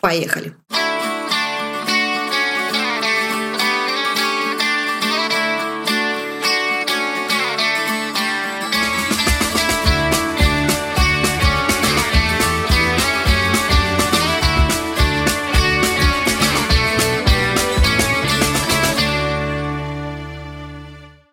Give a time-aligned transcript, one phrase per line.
[0.00, 0.54] Поехали!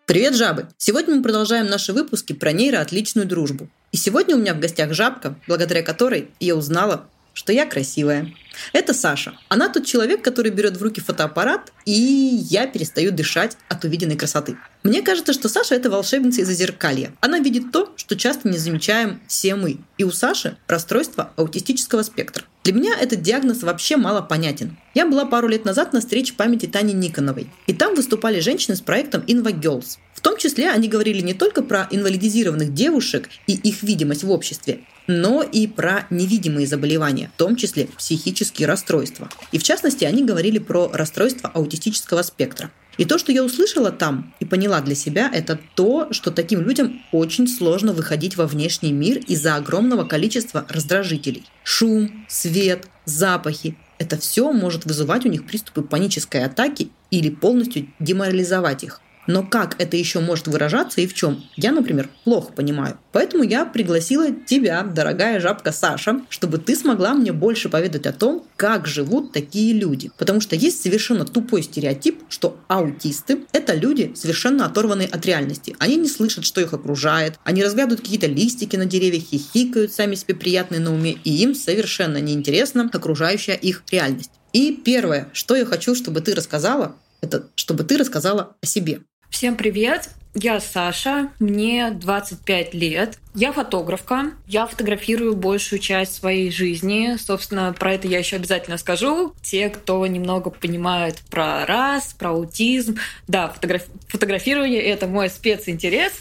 [0.04, 0.68] Привет, жабы!
[0.76, 3.68] Сегодня мы продолжаем наши выпуски про нейроотличную дружбу.
[3.92, 7.06] И сегодня у меня в гостях жабка, благодаря которой я узнала,
[7.38, 8.34] что я красивая.
[8.72, 9.38] Это Саша.
[9.48, 14.56] Она тот человек, который берет в руки фотоаппарат, и я перестаю дышать от увиденной красоты.
[14.82, 17.12] Мне кажется, что Саша– это волшебница из зеркалья.
[17.20, 19.78] Она видит то, что часто не замечаем все мы.
[19.98, 22.44] И у Саши расстройство аутистического спектра.
[22.64, 24.76] Для меня этот диагноз вообще мало понятен.
[24.94, 28.80] Я была пару лет назад на встрече памяти Тани Никоновой, и там выступали женщины с
[28.80, 29.98] проектом Inva Girls.
[30.18, 34.80] В том числе они говорили не только про инвалидизированных девушек и их видимость в обществе,
[35.06, 39.30] но и про невидимые заболевания, в том числе психические расстройства.
[39.52, 42.72] И в частности, они говорили про расстройство аутистического спектра.
[42.96, 47.00] И то, что я услышала там и поняла для себя, это то, что таким людям
[47.12, 51.44] очень сложно выходить во внешний мир из-за огромного количества раздражителей.
[51.62, 53.76] Шум, свет, запахи.
[53.98, 59.00] Это все может вызывать у них приступы панической атаки или полностью деморализовать их.
[59.28, 62.98] Но как это еще может выражаться и в чем, я, например, плохо понимаю.
[63.12, 68.46] Поэтому я пригласила тебя, дорогая жабка Саша, чтобы ты смогла мне больше поведать о том,
[68.56, 70.10] как живут такие люди.
[70.16, 75.76] Потому что есть совершенно тупой стереотип, что аутисты— это люди, совершенно оторванные от реальности.
[75.78, 80.36] Они не слышат, что их окружает, они разглядывают какие-то листики на деревьях, хихикают сами себе
[80.36, 84.30] приятные на уме, и им совершенно неинтересна окружающая их реальность.
[84.54, 89.02] И первое, что я хочу, чтобы ты рассказала, это чтобы ты рассказала о себе.
[89.30, 90.10] Всем привет!
[90.34, 93.18] Я Саша, мне 25 лет.
[93.34, 94.32] Я фотографка.
[94.46, 97.16] Я фотографирую большую часть своей жизни.
[97.18, 99.34] Собственно, про это я еще обязательно скажу.
[99.42, 102.98] Те, кто немного понимает про раз, про аутизм.
[103.26, 103.84] Да, фотограф...
[104.08, 106.12] фотографирование— это мой специнтерес.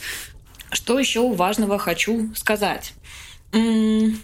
[0.72, 2.94] Что еще важного хочу сказать?
[3.54, 3.62] М
[4.10, 4.16] -м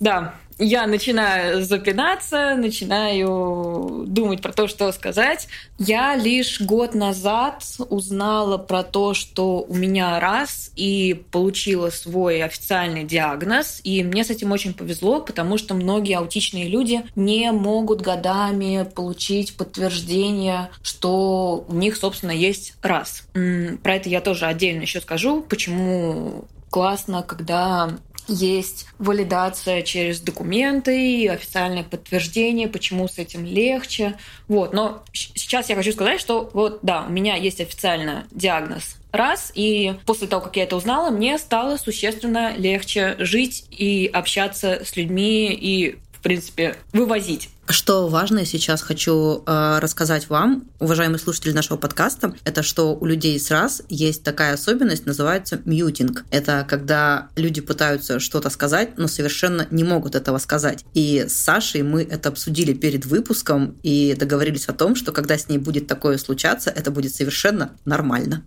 [0.00, 5.48] да, я начинаю запинаться, начинаю думать про то, что сказать.
[5.78, 13.04] Я лишь год назад узнала про то, что у меня раз и получила свой официальный
[13.04, 13.80] диагноз.
[13.84, 19.56] И мне с этим очень повезло, потому что многие аутичные люди не могут годами получить
[19.56, 23.24] подтверждение, что у них, собственно, есть раз.
[23.32, 27.90] Про это я тоже отдельно еще скажу, почему классно, когда
[28.28, 34.16] есть валидация через документы, официальное подтверждение, почему с этим легче.
[34.48, 34.72] Вот.
[34.72, 39.94] Но сейчас я хочу сказать, что вот да, у меня есть официально диагноз раз, и
[40.06, 45.52] после того, как я это узнала, мне стало существенно легче жить и общаться с людьми
[45.52, 47.48] и в принципе, вывозить.
[47.70, 53.38] Что важно, сейчас хочу э, рассказать вам, уважаемые слушатели нашего подкаста, это что у людей
[53.38, 56.24] с раз есть такая особенность, называется мьютинг.
[56.32, 60.84] Это когда люди пытаются что-то сказать, но совершенно не могут этого сказать.
[60.94, 65.48] И с Сашей мы это обсудили перед выпуском и договорились о том, что когда с
[65.48, 68.42] ней будет такое случаться, это будет совершенно нормально.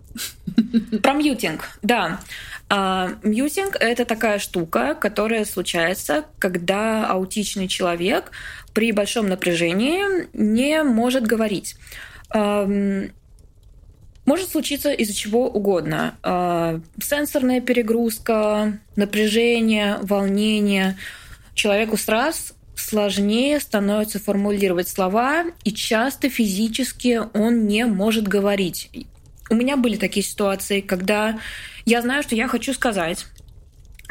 [1.02, 2.20] Про muting, да.
[2.76, 8.32] А, muting— это такая штука, которая случается, когда аутичный человек
[8.72, 10.02] при большом напряжении
[10.32, 11.76] не может говорить.
[12.32, 13.12] Может
[14.50, 16.16] случиться из-за чего угодно.
[16.24, 20.98] А, сенсорная перегрузка, напряжение, волнение.
[21.54, 28.90] Человеку сразу сложнее становится формулировать слова, и часто физически он не может говорить.
[29.48, 31.38] У меня были такие ситуации, когда
[31.84, 33.26] я знаю, что я хочу сказать.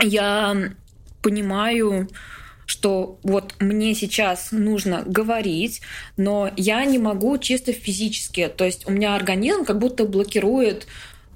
[0.01, 0.73] Я
[1.21, 2.09] понимаю,
[2.65, 5.81] что вот мне сейчас нужно говорить,
[6.17, 8.47] но я не могу чисто физически.
[8.47, 10.87] То есть у меня организм как будто блокирует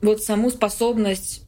[0.01, 1.43] вот саму способность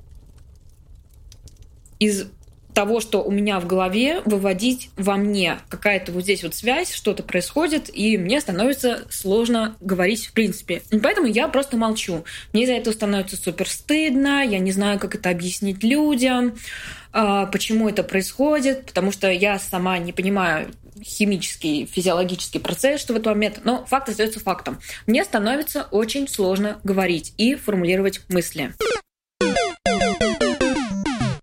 [1.99, 2.27] из
[2.73, 5.57] того, что у меня в голове, выводить во мне.
[5.69, 10.81] Какая-то вот здесь вот связь, что-то происходит, и мне становится сложно говорить в принципе.
[10.91, 12.23] И поэтому я просто молчу.
[12.53, 16.55] Мне из-за этого становится супер стыдно, я не знаю, как это объяснить людям,
[17.11, 23.15] а, почему это происходит, потому что я сама не понимаю химический, физиологический процесс, что в
[23.15, 24.79] этот момент, но факт остается фактом.
[25.07, 28.73] Мне становится очень сложно говорить и формулировать мысли.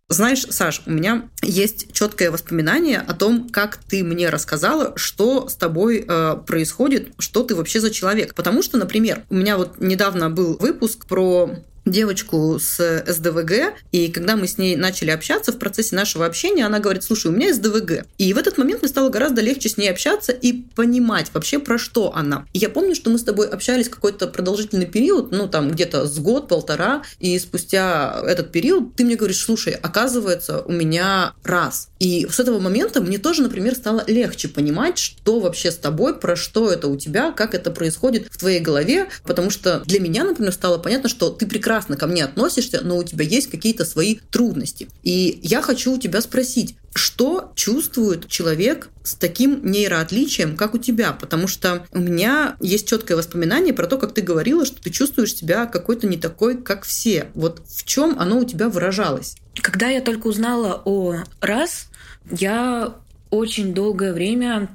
[0.09, 5.57] Знаешь, Саш, у меня есть четкое воспоминание о том, как ты мне рассказала, что с
[5.57, 8.33] тобой э, происходит, что ты вообще за человек.
[8.37, 11.57] Потому что, например, у меня вот недавно был выпуск про
[11.87, 16.81] девочку с СДВГ, и когда мы с ней начали общаться в процессе нашего общения, она
[16.81, 18.05] говорит, слушай, у меня СДВГ.
[18.19, 21.79] И в этот момент мне стало гораздо легче с ней общаться и понимать вообще, про
[21.79, 22.45] что она.
[22.53, 26.19] И я помню, что мы с тобой общались какой-то продолжительный период, ну, там, где-то с
[26.19, 31.89] год-полтора, и спустя этот период ты мне говоришь, слушай, оказывается, у меня раз.
[32.01, 36.35] И с этого момента мне тоже, например, стало легче понимать, что вообще с тобой, про
[36.35, 40.53] что это у тебя, как это происходит в твоей голове, потому что для меня, например,
[40.53, 44.89] стало понятно, что ты прекрасно ко мне относишься, но у тебя есть какие-то свои трудности.
[45.03, 51.13] И я хочу у тебя спросить, что чувствует человек с таким нейроотличием, как у тебя?
[51.13, 55.35] Потому что у меня есть четкое воспоминание про то, как ты говорила, что ты чувствуешь
[55.35, 57.29] себя какой-то не такой, как все.
[57.35, 59.37] Вот в чем оно у тебя выражалось?
[59.61, 61.89] Когда я только узнала о раз,
[62.31, 62.95] я
[63.31, 64.69] очень долгое время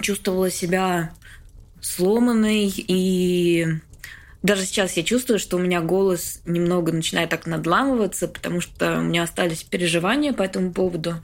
[0.00, 1.12] чувствовала себя
[1.80, 3.66] сломанной и
[4.42, 9.02] даже сейчас я чувствую, что у меня голос немного начинает так надламываться, потому что у
[9.02, 11.14] меня остались переживания по этому поводу.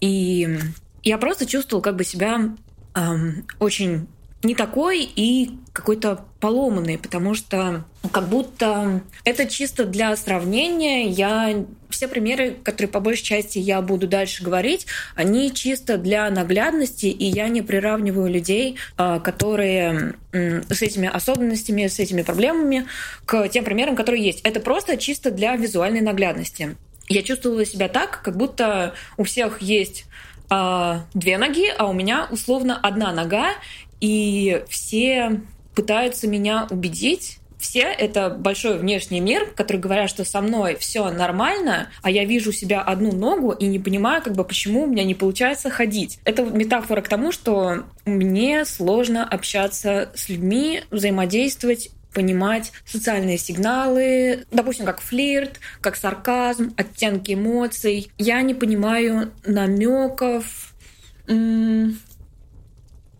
[0.00, 0.58] И
[1.02, 2.54] я просто чувствовала как бы себя
[2.94, 4.06] эм, очень
[4.42, 11.08] не такой и какой-то поломанный, потому что как будто это чисто для сравнения.
[11.08, 11.64] Я
[12.02, 17.26] все примеры, которые по большей части я буду дальше говорить, они чисто для наглядности, и
[17.26, 22.88] я не приравниваю людей, а, которые с этими особенностями, с этими проблемами,
[23.24, 24.40] к тем примерам, которые есть.
[24.42, 26.76] Это просто чисто для визуальной наглядности.
[27.08, 30.06] Я чувствовала себя так, как будто у всех есть
[30.50, 33.52] а, две ноги, а у меня условно одна нога,
[34.00, 35.40] и все
[35.76, 41.88] пытаются меня убедить, все это большой внешний мир, который говорят, что со мной все нормально,
[42.02, 45.14] а я вижу себя одну ногу и не понимаю, как бы, почему у меня не
[45.14, 46.18] получается ходить.
[46.24, 54.84] Это метафора к тому, что мне сложно общаться с людьми, взаимодействовать понимать социальные сигналы, допустим,
[54.84, 58.10] как флирт, как сарказм, оттенки эмоций.
[58.18, 60.74] Я не понимаю намеков.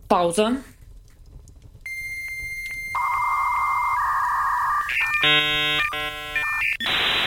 [0.07, 0.57] Пауза.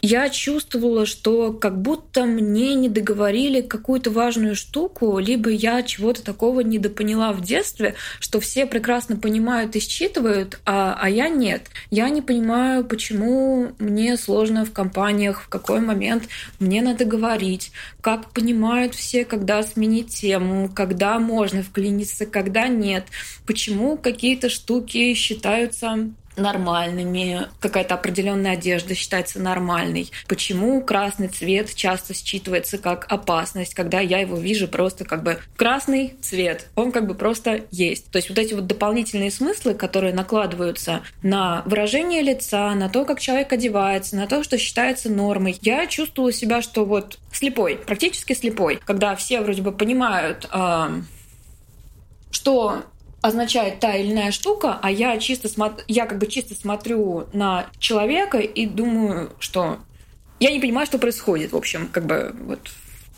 [0.07, 6.61] Я чувствовала, что как будто мне не договорили какую-то важную штуку, либо я чего-то такого
[6.61, 11.63] недопоняла в детстве, что все прекрасно понимают и считывают, а, а я нет.
[11.91, 16.23] Я не понимаю, почему мне сложно в компаниях, в какой момент
[16.59, 23.05] мне надо говорить, как понимают все, когда сменить тему, когда можно вклиниться, когда нет,
[23.45, 30.11] почему какие-то штуки считаются нормальными, какая-то определенная одежда считается нормальной.
[30.27, 36.15] Почему красный цвет часто считывается как опасность, когда я его вижу просто как бы красный
[36.21, 38.09] цвет, он как бы просто есть.
[38.11, 43.19] То есть вот эти вот дополнительные смыслы, которые накладываются на выражение лица, на то, как
[43.19, 45.57] человек одевается, на то, что считается нормой.
[45.61, 51.01] Я чувствовала себя, что вот слепой, практически слепой, когда все вроде бы понимают, э,
[52.31, 52.83] что
[53.21, 55.83] означает та или иная штука, а я чисто смотр...
[55.87, 59.79] я как бы чисто смотрю на человека и думаю, что
[60.39, 62.69] я не понимаю, что происходит, в общем, как бы вот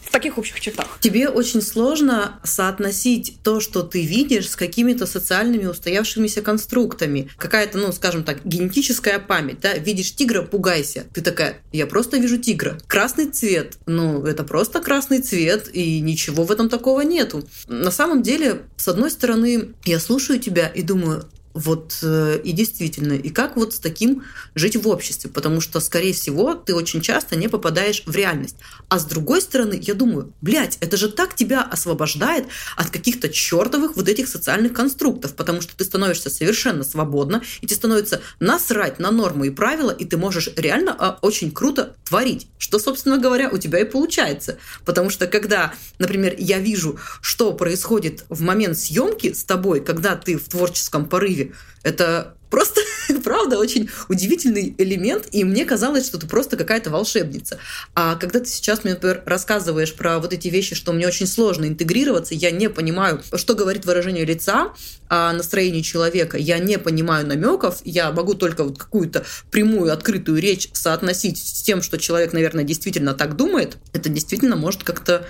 [0.09, 0.97] в таких общих чертах.
[0.99, 7.29] Тебе очень сложно соотносить то, что ты видишь, с какими-то социальными устоявшимися конструктами.
[7.37, 9.59] Какая-то, ну, скажем так, генетическая память.
[9.61, 9.73] Да?
[9.73, 11.05] Видишь тигра, пугайся.
[11.13, 12.79] Ты такая, я просто вижу тигра.
[12.87, 13.77] Красный цвет.
[13.85, 17.47] Ну, это просто красный цвет, и ничего в этом такого нету.
[17.67, 23.13] На самом деле, с одной стороны, я слушаю тебя и думаю, вот э, и действительно,
[23.13, 24.23] и как вот с таким
[24.55, 25.29] жить в обществе?
[25.29, 28.55] Потому что, скорее всего, ты очень часто не попадаешь в реальность.
[28.87, 32.45] А с другой стороны, я думаю, блядь, это же так тебя освобождает
[32.77, 37.75] от каких-то чертовых вот этих социальных конструктов, потому что ты становишься совершенно свободно, и тебе
[37.75, 42.47] становится насрать на нормы и правила, и ты можешь реально а, очень круто творить.
[42.57, 44.57] Что, собственно говоря, у тебя и получается.
[44.85, 50.37] Потому что когда, например, я вижу, что происходит в момент съемки с тобой, когда ты
[50.37, 51.48] в творческом порыве,
[51.83, 52.81] Это просто,
[53.23, 57.59] правда, очень удивительный элемент, и мне казалось, что ты просто какая-то волшебница.
[57.95, 61.65] А когда ты сейчас мне, например, рассказываешь про вот эти вещи, что мне очень сложно
[61.65, 64.73] интегрироваться, я не понимаю, что говорит выражение лица
[65.07, 70.69] о настроении человека, я не понимаю намеков, я могу только вот какую-то прямую, открытую речь
[70.73, 75.25] соотносить с тем, что человек, наверное, действительно так думает, это действительно может как-то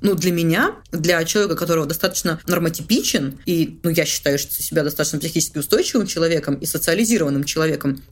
[0.00, 5.18] ну, для меня, для человека, которого достаточно нормотипичен, и, ну, я считаю что себя достаточно
[5.18, 8.02] психически устойчивым человеком и социализированным человеком,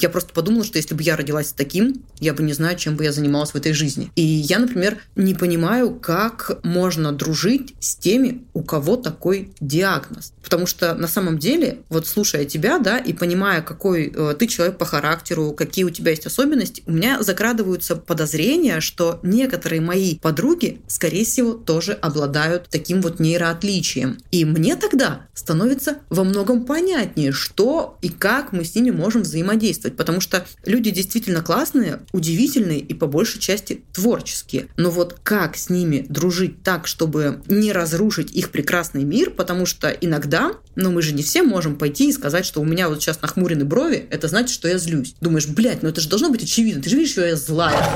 [0.00, 3.04] я просто подумала, что если бы я родилась таким, я бы не знаю, чем бы
[3.04, 4.10] я занималась в этой жизни.
[4.16, 10.32] И я, например, не понимаю, как можно дружить с теми, у кого такой диагноз.
[10.42, 14.78] Потому что на самом деле, вот слушая тебя, да, и понимая, какой э, ты человек
[14.78, 20.80] по характеру, какие у тебя есть особенности, у меня закрадываются подозрения, что некоторые мои подруги,
[20.88, 24.18] скорее всего, тоже обладают таким вот нейроотличием.
[24.30, 29.96] И мне тогда становится во многом понятнее, что и как мы с ними можем взаимодействовать.
[29.96, 34.68] Потому что люди действительно классные, удивительные и по большей части творческие.
[34.76, 39.88] Но вот как с ними дружить так, чтобы не разрушить их прекрасный мир, потому что
[39.90, 43.02] иногда да, но мы же не все можем пойти и сказать, что у меня вот
[43.02, 45.14] сейчас нахмурены брови, это значит, что я злюсь.
[45.20, 47.78] Думаешь, блядь, ну это же должно быть очевидно, ты же видишь, что я злая.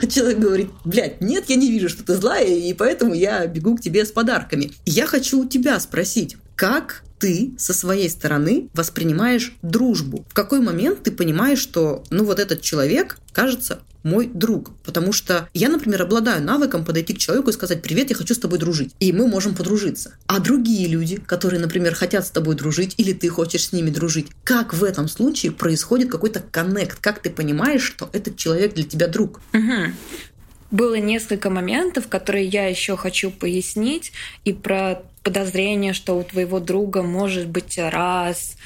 [0.00, 3.76] А человек говорит, блядь, нет, я не вижу, что ты злая, и поэтому я бегу
[3.76, 4.72] к тебе с подарками.
[4.84, 10.24] Я хочу у тебя спросить, как ты со своей стороны воспринимаешь дружбу?
[10.28, 14.70] В какой момент ты понимаешь, что ну вот этот человек, кажется, мой друг.
[14.84, 18.38] Потому что я, например, обладаю навыком подойти к человеку и сказать «Привет, я хочу с
[18.38, 18.94] тобой дружить».
[19.00, 20.14] И мы можем подружиться.
[20.26, 24.28] А другие люди, которые, например, хотят с тобой дружить, или ты хочешь с ними дружить,
[24.44, 26.98] как в этом случае происходит какой-то коннект?
[27.00, 29.40] Как ты понимаешь, что этот человек для тебя друг?
[29.52, 29.92] Угу.
[30.76, 34.12] Было несколько моментов, которые я еще хочу пояснить,
[34.44, 38.58] и про подозрение, что у твоего друга может быть раз,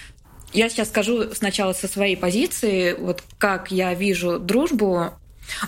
[0.52, 5.12] я сейчас скажу сначала со своей позиции, вот как я вижу дружбу.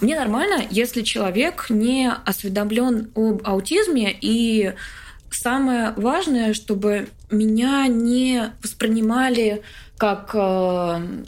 [0.01, 4.73] Мне нормально, если человек не осведомлен об аутизме, и
[5.31, 9.63] самое важное, чтобы меня не воспринимали
[9.97, 11.25] как э,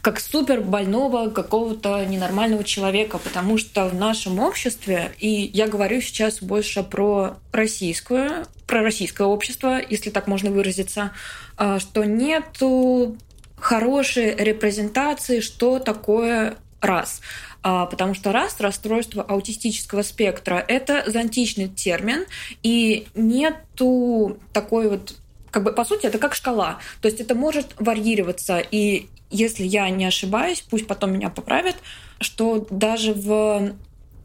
[0.00, 6.42] как супер больного какого-то ненормального человека, потому что в нашем обществе, и я говорю сейчас
[6.42, 11.12] больше про российское, про российское общество, если так можно выразиться,
[11.58, 13.16] э, что нету
[13.56, 17.20] хорошей репрезентации, что такое раз.
[17.62, 22.24] А, потому что раз расстройство аутистического спектра это зонтичный термин,
[22.62, 25.14] и нету такой вот
[25.52, 29.88] как бы по сути это как шкала, то есть это может варьироваться, и если я
[29.90, 31.76] не ошибаюсь, пусть потом меня поправят,
[32.20, 33.74] что даже в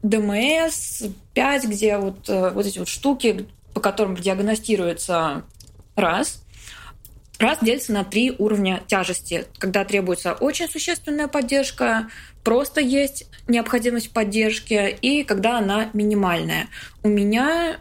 [0.04, 1.04] ДМС
[1.34, 5.44] 5, где вот, э, вот эти вот штуки, по которым диагностируется
[5.96, 6.44] раз,
[7.40, 12.08] раз делится на три уровня тяжести, когда требуется очень существенная поддержка,
[12.44, 16.68] просто есть необходимость поддержки и когда она минимальная.
[17.04, 17.78] У меня,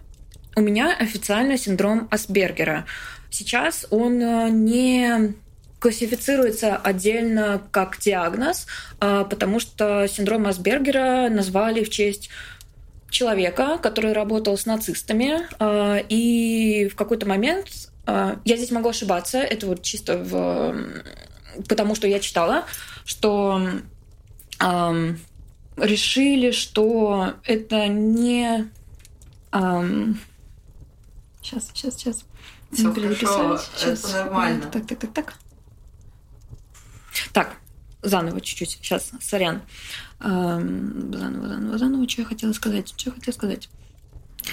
[0.54, 2.86] у меня официально синдром Асбергера.
[3.30, 5.34] Сейчас он э, не
[5.78, 8.66] классифицируется отдельно как диагноз,
[9.00, 12.30] э, потому что синдром Асбергера назвали в честь
[13.10, 17.68] человека, который работал с нацистами, э, и в какой-то момент
[18.08, 20.76] я здесь могу ошибаться, это вот чисто в
[21.68, 22.66] потому что я читала,
[23.04, 23.60] что
[25.76, 28.68] решили, что это не...
[31.42, 32.24] Сейчас, сейчас, сейчас.
[32.72, 34.04] Все хорошо, сейчас.
[34.04, 34.66] это нормально.
[34.72, 35.34] Так, так, так, так.
[37.32, 37.56] Так,
[38.02, 38.70] заново чуть-чуть.
[38.70, 39.62] Сейчас, сорян.
[40.20, 42.08] Эм, заново, заново, заново.
[42.08, 42.92] Что я хотела сказать?
[42.96, 43.68] Что я хотела сказать?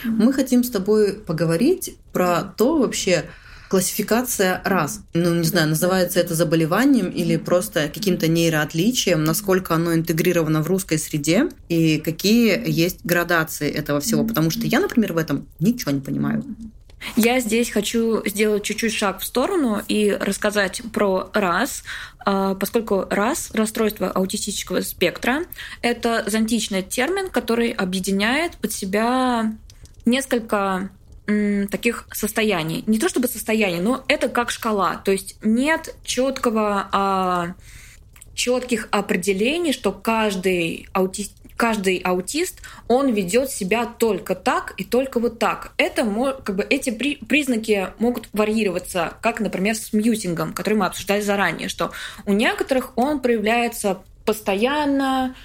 [0.03, 3.25] Мы хотим с тобой поговорить про то вообще,
[3.74, 5.01] классификация раз.
[5.15, 11.00] Ну, не знаю, называется это заболеванием или просто каким-то нейроотличием, насколько оно интегрировано в русской
[11.00, 14.24] среде и какие есть градации этого всего.
[14.25, 16.43] Потому что я, например, в этом ничего не понимаю.
[17.15, 21.83] Я здесь хочу сделать чуть-чуть шаг в сторону и рассказать про раз,
[22.19, 25.43] а, поскольку раз расстройство аутистического спектра
[25.81, 29.53] это зонтичный термин, который объединяет под себя
[30.05, 30.89] несколько
[31.72, 32.83] таких состояний.
[32.86, 34.98] Не то чтобы состояние, но это как шкала.
[34.98, 37.55] То есть нет четкого а,
[38.33, 41.33] четких определений, что каждый аутист
[41.63, 45.72] каждый аутист, он ведет себя только так и только вот так.
[45.77, 46.03] Это,
[46.43, 51.70] как бы, эти при, признаки могут варьироваться, как, например, с мьютингом, который мы обсуждали заранее,
[51.70, 51.91] что
[52.25, 55.38] у некоторых он проявляется постоянно,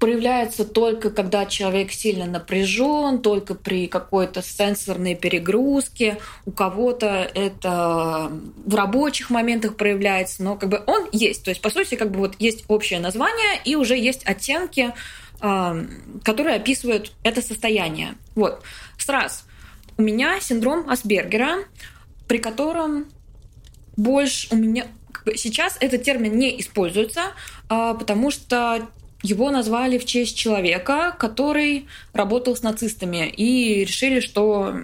[0.00, 6.18] проявляется только когда человек сильно напряжен, только при какой-то сенсорной перегрузке.
[6.44, 8.32] У кого-то это
[8.66, 11.44] в рабочих моментах проявляется, но как бы он есть.
[11.44, 14.92] То есть, по сути, как бы вот есть общее название и уже есть оттенки,
[15.42, 18.14] которые описывают это состояние.
[18.36, 18.62] Вот.
[18.96, 19.42] Сразу.
[19.98, 21.64] У меня синдром Асбергера,
[22.28, 23.06] при котором
[23.96, 24.86] больше у меня...
[25.36, 27.32] Сейчас этот термин не используется,
[27.68, 28.88] а, потому что
[29.22, 34.74] Его назвали в честь человека, который работал с нацистами, и решили, что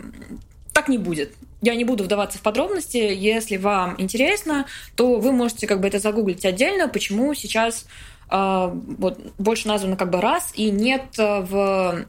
[0.72, 1.32] так не будет.
[1.60, 2.98] Я не буду вдаваться в подробности.
[2.98, 7.86] Если вам интересно, то вы можете как бы это загуглить отдельно, почему сейчас
[8.30, 12.06] вот, больше названо как бы раз и нет в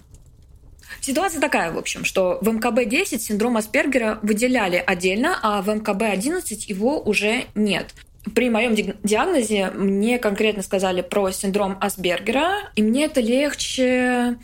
[1.01, 6.99] Ситуация такая, в общем, что в МКБ-10 синдром Аспергера выделяли отдельно, а в МКБ-11 его
[6.99, 7.93] уже нет.
[8.35, 14.37] При моем диагнозе мне конкретно сказали про синдром Асбергера, и мне это легче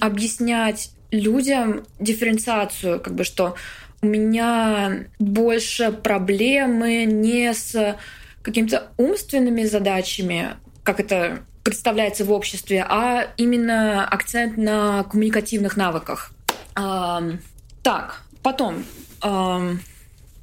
[0.00, 3.56] объяснять людям дифференциацию, как бы что
[4.00, 7.96] у меня больше проблемы не с
[8.42, 10.54] какими-то умственными задачами,
[10.90, 16.32] как это представляется в обществе, а именно акцент на коммуникативных навыках.
[16.74, 18.84] Так, потом,
[19.20, 19.78] потом,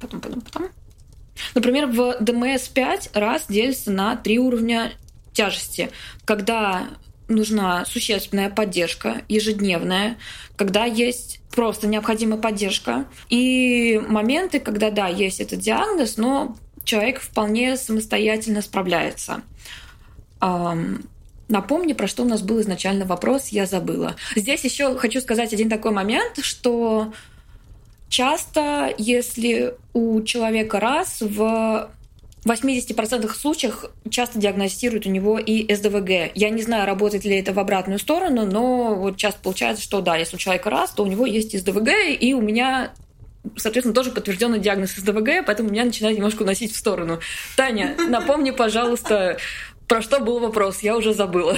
[0.00, 0.68] потом, потом.
[1.54, 4.92] Например, в ДМС-5 раз делится на три уровня
[5.34, 5.90] тяжести.
[6.24, 6.86] Когда
[7.28, 10.16] нужна существенная поддержка, ежедневная,
[10.56, 17.76] когда есть просто необходимая поддержка, и моменты, когда, да, есть этот диагноз, но человек вполне
[17.76, 19.42] самостоятельно справляется.
[20.40, 24.16] Напомни, про что у нас был изначально вопрос, я забыла.
[24.36, 27.12] Здесь еще хочу сказать один такой момент, что
[28.10, 31.90] часто, если у человека раз в
[32.44, 36.32] 80% случаях часто диагностируют у него и СДВГ.
[36.34, 40.16] Я не знаю, работает ли это в обратную сторону, но вот часто получается, что да,
[40.16, 41.88] если у человека раз, то у него есть СДВГ,
[42.20, 42.92] и у меня
[43.56, 47.20] соответственно, тоже подтвержденный диагноз СДВГ, поэтому меня начинает немножко уносить в сторону.
[47.56, 49.38] Таня, напомни, пожалуйста,
[49.88, 50.80] про что был вопрос?
[50.80, 51.56] Я уже забыла.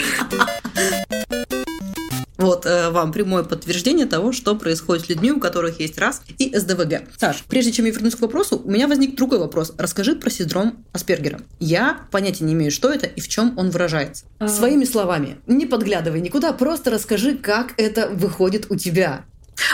[2.39, 6.57] Вот э, вам прямое подтверждение того, что происходит с людьми, у которых есть РАС и
[6.57, 7.03] СДВГ.
[7.19, 9.75] Саш, прежде чем я вернусь к вопросу, у меня возник другой вопрос.
[9.77, 11.43] Расскажи про синдром Аспергера.
[11.59, 14.25] Я понятия не имею, что это и в чем он выражается.
[14.39, 14.49] А...
[14.49, 15.37] Своими словами.
[15.47, 19.27] Не подглядывай никуда, просто расскажи, как это выходит у тебя.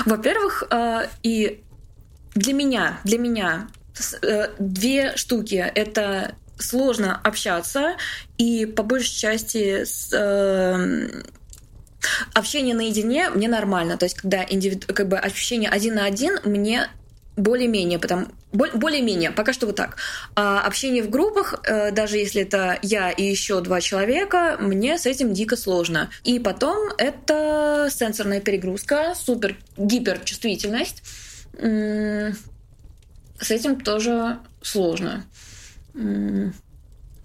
[0.05, 1.63] Во-первых, э, и
[2.35, 3.69] для меня, для меня
[4.23, 5.55] э, две штуки.
[5.55, 7.97] Это сложно общаться,
[8.39, 11.23] и по большей части с, э,
[12.35, 13.97] общение наедине мне нормально.
[13.97, 16.89] То есть, когда индивиду, как бы общение один на один мне
[17.37, 19.97] более-менее, потому более-менее, пока что вот так.
[20.35, 25.05] А общение в группах, э, даже если это я и еще два человека, мне с
[25.05, 26.09] этим дико сложно.
[26.25, 31.03] И потом это сенсорная перегрузка, супер гиперчувствительность.
[31.59, 35.27] С этим тоже сложно.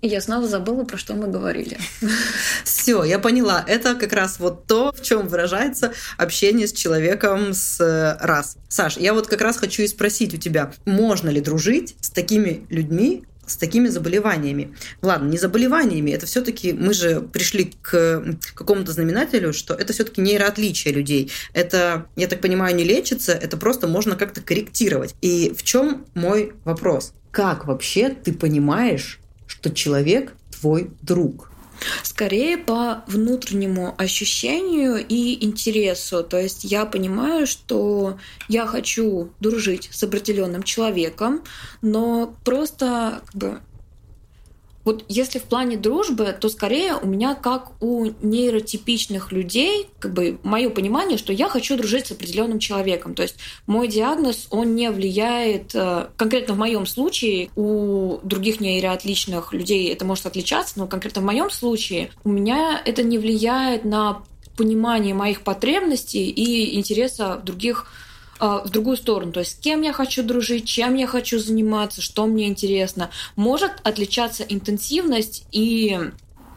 [0.03, 1.77] Я снова забыла, про что мы говорили.
[2.63, 3.63] Все, я поняла.
[3.67, 8.57] Это как раз вот то, в чем выражается общение с человеком с э, раз.
[8.67, 12.65] Саш, я вот как раз хочу и спросить у тебя, можно ли дружить с такими
[12.69, 14.75] людьми, с такими заболеваниями.
[15.01, 20.93] Ладно, не заболеваниями, это все-таки мы же пришли к какому-то знаменателю, что это все-таки нейроотличие
[20.93, 21.31] людей.
[21.53, 25.15] Это, я так понимаю, не лечится, это просто можно как-то корректировать.
[25.21, 27.13] И в чем мой вопрос?
[27.31, 31.50] Как вообще ты понимаешь, что человек твой друг?
[32.03, 36.23] Скорее по внутреннему ощущению и интересу.
[36.23, 38.17] То есть я понимаю, что
[38.47, 41.43] я хочу дружить с определенным человеком,
[41.81, 43.61] но просто как бы
[44.83, 50.39] вот если в плане дружбы, то скорее у меня как у нейротипичных людей, как бы
[50.43, 53.13] мое понимание, что я хочу дружить с определенным человеком.
[53.13, 53.35] То есть
[53.67, 60.05] мой диагноз, он не влияет, э, конкретно в моем случае, у других нейроотличных людей это
[60.05, 64.23] может отличаться, но конкретно в моем случае у меня это не влияет на
[64.57, 68.10] понимание моих потребностей и интереса других а,
[68.41, 69.31] в другую сторону.
[69.31, 73.11] То есть с кем я хочу дружить, чем я хочу заниматься, что мне интересно.
[73.35, 75.99] Может отличаться интенсивность и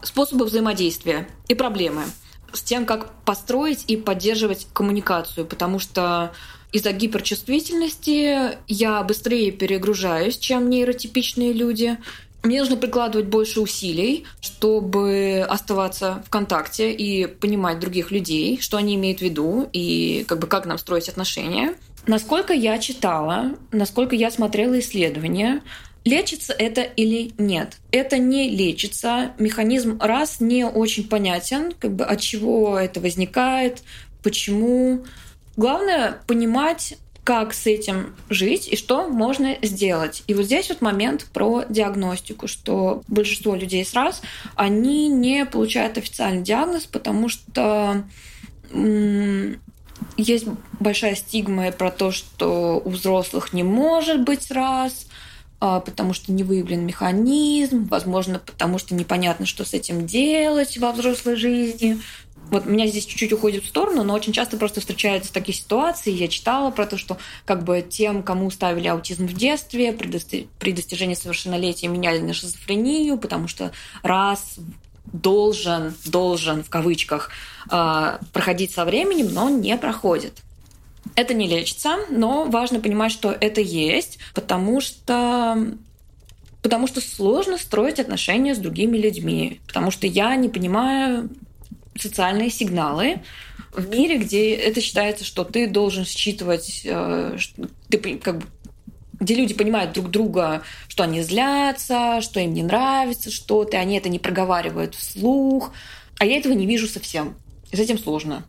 [0.03, 2.05] способы взаимодействия и проблемы
[2.53, 6.33] с тем, как построить и поддерживать коммуникацию, потому что
[6.73, 11.99] из-за гиперчувствительности я быстрее перегружаюсь, чем нейротипичные люди.
[12.45, 18.97] Мне нужно прикладывать больше усилий, чтобы оставаться в контакте и понимать других людей, что они
[18.97, 21.75] имеют в виду и как бы как нам строить отношения.
[22.07, 25.63] Насколько я читала, насколько я смотрела исследования,
[26.05, 27.79] лечится это или нет.
[27.91, 29.33] Это не лечится.
[29.39, 33.83] Механизм раз не очень понятен, как бы от чего это возникает,
[34.23, 35.05] почему.
[35.57, 40.23] Главное понимать, как с этим жить и что можно сделать.
[40.27, 44.21] И вот здесь вот момент про диагностику, что большинство людей с раз,
[44.55, 48.05] они не получают официальный диагноз, потому что
[50.17, 50.47] есть
[50.81, 55.07] большая стигма про то, что у взрослых не может быть раз,
[55.61, 60.93] а, потому что не выявлен механизм, возможно, потому что непонятно, что с этим делать во
[60.93, 62.01] взрослой жизни.
[62.51, 66.13] Вот меня здесь чуть-чуть уходит в сторону, но очень часто просто встречаются такие ситуации.
[66.13, 71.15] Я читала про то, что как бы тем, кому ставили аутизм в детстве, при достижении
[71.15, 74.59] совершеннолетия меняли на шизофрению, потому что раз
[75.13, 77.31] должен, должен в кавычках
[77.69, 80.43] а, проходить со временем, но не проходит.
[81.15, 85.59] Это не лечится, но важно понимать, что это есть, потому что
[86.63, 91.29] потому что сложно строить отношения с другими людьми, потому что я не понимаю
[91.99, 93.21] социальные сигналы
[93.73, 97.37] в мире, где это считается, что ты должен считывать, э,
[97.89, 98.47] ты как бы
[99.21, 104.09] где люди понимают друг друга, что они злятся, что им не нравится что-то, они это
[104.09, 105.73] не проговаривают вслух.
[106.19, 107.35] А я этого не вижу совсем.
[107.71, 108.45] И с этим сложно.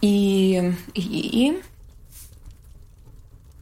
[0.00, 1.62] И, и, и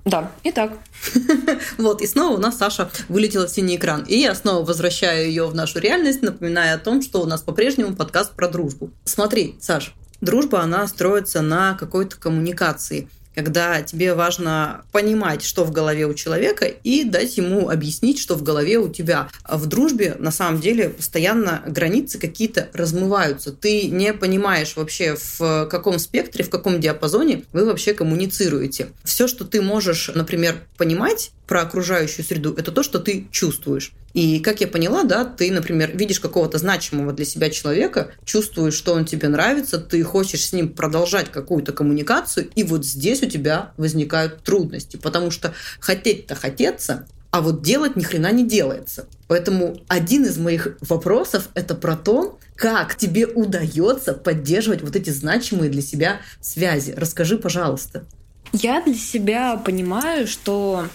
[0.04, 0.72] да, и так.
[1.78, 4.02] Вот, и снова у нас Саша вылетела в синий экран.
[4.04, 7.94] И я снова возвращаю ее в нашу реальность, напоминая о том, что у нас по-прежнему
[7.94, 8.90] подкаст про дружбу.
[9.04, 16.06] Смотри, Саш, дружба, она строится на какой-то коммуникации– когда тебе важно понимать, что в голове
[16.06, 19.28] у человека, и дать ему объяснить, что в голове у тебя.
[19.44, 23.52] А в дружбе, на самом деле, постоянно границы какие-то размываются.
[23.52, 28.88] Ты не понимаешь вообще, в каком спектре, в каком диапазоне вы вообще коммуницируете.
[29.04, 33.90] Все, что ты можешь, например, понимать, про окружающую среду, это то, что ты чувствуешь.
[34.14, 38.94] И как я поняла, да, ты, например, видишь какого-то значимого для себя человека, чувствуешь, что
[38.94, 43.72] он тебе нравится, ты хочешь с ним продолжать какую-то коммуникацию, и вот здесь у тебя
[43.76, 49.08] возникают трудности, потому что хотеть-то хотеться, а вот делать ни хрена не делается.
[49.26, 55.68] Поэтому один из моих вопросов это про то, как тебе удается поддерживать вот эти значимые
[55.68, 56.94] для себя связи.
[56.96, 58.04] Расскажи, пожалуйста.
[58.52, 60.86] Я для себя понимаю, что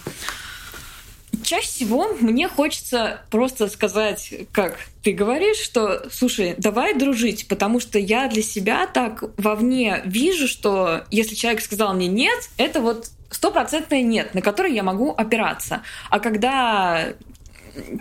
[1.46, 7.98] чаще всего мне хочется просто сказать, как ты говоришь, что, слушай, давай дружить, потому что
[7.98, 14.02] я для себя так вовне вижу, что если человек сказал мне нет, это вот стопроцентное
[14.02, 15.82] нет, на которое я могу опираться.
[16.10, 17.14] А когда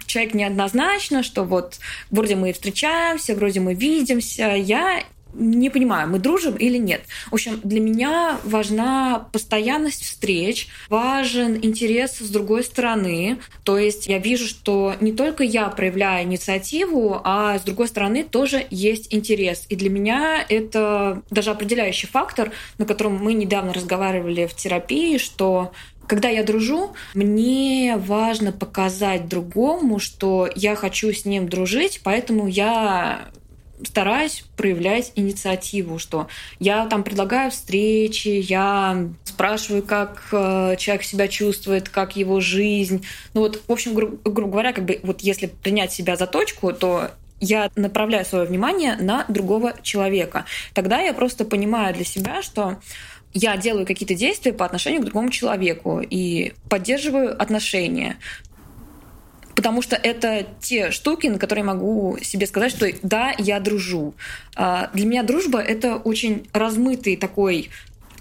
[0.06, 1.80] человек неоднозначно, что вот
[2.10, 5.04] вроде мы встречаемся, вроде мы видимся, я
[5.38, 7.02] не понимаю, мы дружим или нет.
[7.30, 13.38] В общем, для меня важна постоянность встреч, важен интерес с другой стороны.
[13.64, 18.66] То есть я вижу, что не только я проявляю инициативу, а с другой стороны тоже
[18.70, 19.66] есть интерес.
[19.70, 25.72] И для меня это даже определяющий фактор, на котором мы недавно разговаривали в терапии, что
[26.08, 33.30] когда я дружу, мне важно показать другому, что я хочу с ним дружить, поэтому я
[33.86, 36.28] стараюсь проявлять инициативу, что
[36.60, 43.06] я там предлагаю встречи, я спрашиваю, как э, человек себя чувствует, как его жизнь.
[43.34, 46.74] Ну вот, в общем, гру- грубо говоря, как бы вот если принять себя за точку,
[46.74, 50.46] то я направляю свое внимание на другого человека.
[50.74, 52.78] Тогда я просто понимаю для себя, что
[53.34, 58.18] я делаю какие-то действия по отношению к другому человеку и поддерживаю отношения
[59.56, 64.14] потому что это те штуки, на которые могу себе сказать, что да, я дружу.
[64.56, 67.70] А, для меня дружба— это очень размытый такой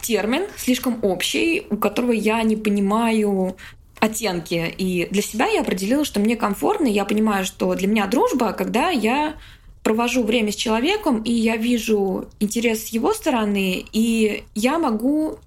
[0.00, 3.56] термин, слишком общий, у которого я не понимаю
[3.98, 4.72] оттенки.
[4.76, 8.90] И для себя я определила, что мне комфортно, я понимаю, что для меня дружба, когда
[8.90, 9.34] я
[9.82, 15.38] провожу время с человеком, и я вижу интерес с его стороны, и я могу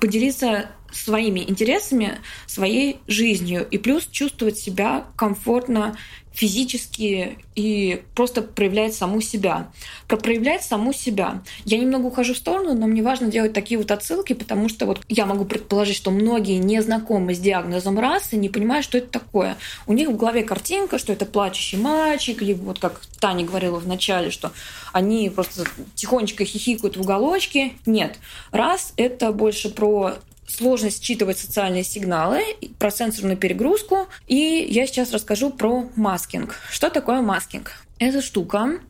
[0.00, 5.96] поделиться своими интересами, своей жизнью, и плюс чувствовать себя комфортно
[6.38, 9.72] физически и просто проявлять саму себя.
[10.06, 11.42] Про проявлять саму себя.
[11.64, 15.00] Я немного ухожу в сторону, но мне важно делать такие вот отсылки, потому что вот
[15.08, 19.56] я могу предположить, что многие не знакомы с диагнозом расы, не понимают, что это такое.
[19.88, 23.88] У них в голове картинка, что это плачущий мальчик, либо вот как Таня говорила в
[23.88, 24.52] начале, что
[24.92, 25.64] они просто
[25.96, 27.72] тихонечко хихикают в уголочке.
[27.84, 28.16] Нет.
[28.52, 30.14] Раз— это больше про
[30.48, 32.42] сложность считывать социальные сигналы,
[32.78, 34.08] про сенсорную перегрузку.
[34.26, 36.56] И я сейчас расскажу про маскинг.
[36.70, 37.72] Что такое маскинг?
[37.98, 38.80] Это штука,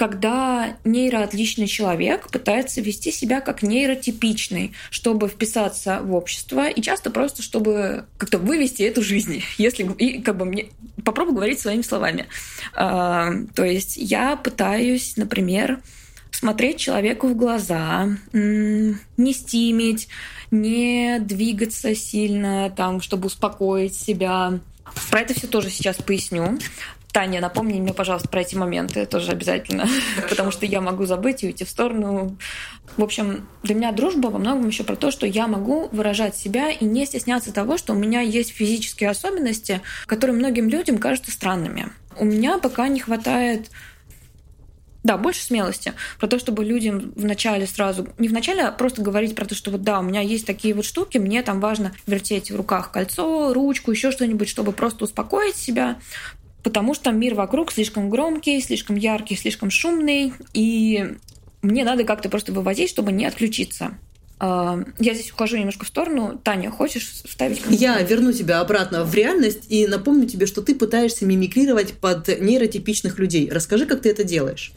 [0.00, 7.42] когда нейроотличный человек пытается вести себя как нейротипичный, чтобы вписаться в общество и часто просто
[7.42, 10.70] чтобы как-то вывести эту жизнь, если и как бы мне
[11.04, 12.28] попробую говорить своими словами.
[12.74, 15.80] А, то есть я пытаюсь, например,
[16.40, 20.08] смотреть человеку в глаза, не стимить,
[20.50, 24.58] не двигаться сильно, там, чтобы успокоить себя.
[25.10, 26.58] Про это все тоже сейчас поясню.
[27.12, 29.86] Таня, напомни мне, пожалуйста, про эти моменты тоже обязательно,
[30.30, 32.38] потому что я могу забыть и уйти в сторону.
[32.96, 36.70] В общем, для меня дружба во многом еще про то, что я могу выражать себя
[36.70, 41.90] и не стесняться того, что у меня есть физические особенности, которые многим людям кажутся странными.
[42.16, 43.70] У меня пока не хватает
[45.02, 45.94] да, больше смелости.
[46.18, 48.08] Про то, чтобы людям вначале сразу...
[48.18, 50.84] Не вначале, а просто говорить про то, что вот да, у меня есть такие вот
[50.84, 55.98] штуки, мне там важно вертеть в руках кольцо, ручку, еще что-нибудь, чтобы просто успокоить себя,
[56.62, 61.16] потому что мир вокруг слишком громкий, слишком яркий, слишком шумный, и
[61.62, 63.98] мне надо как-то просто вывозить, чтобы не отключиться.
[64.38, 66.40] А, я здесь ухожу немножко в сторону.
[66.42, 67.60] Таня, хочешь вставить?
[67.68, 73.18] Я верну тебя обратно в реальность и напомню тебе, что ты пытаешься мимикрировать под нейротипичных
[73.18, 73.50] людей.
[73.50, 74.72] Расскажи, как ты это делаешь.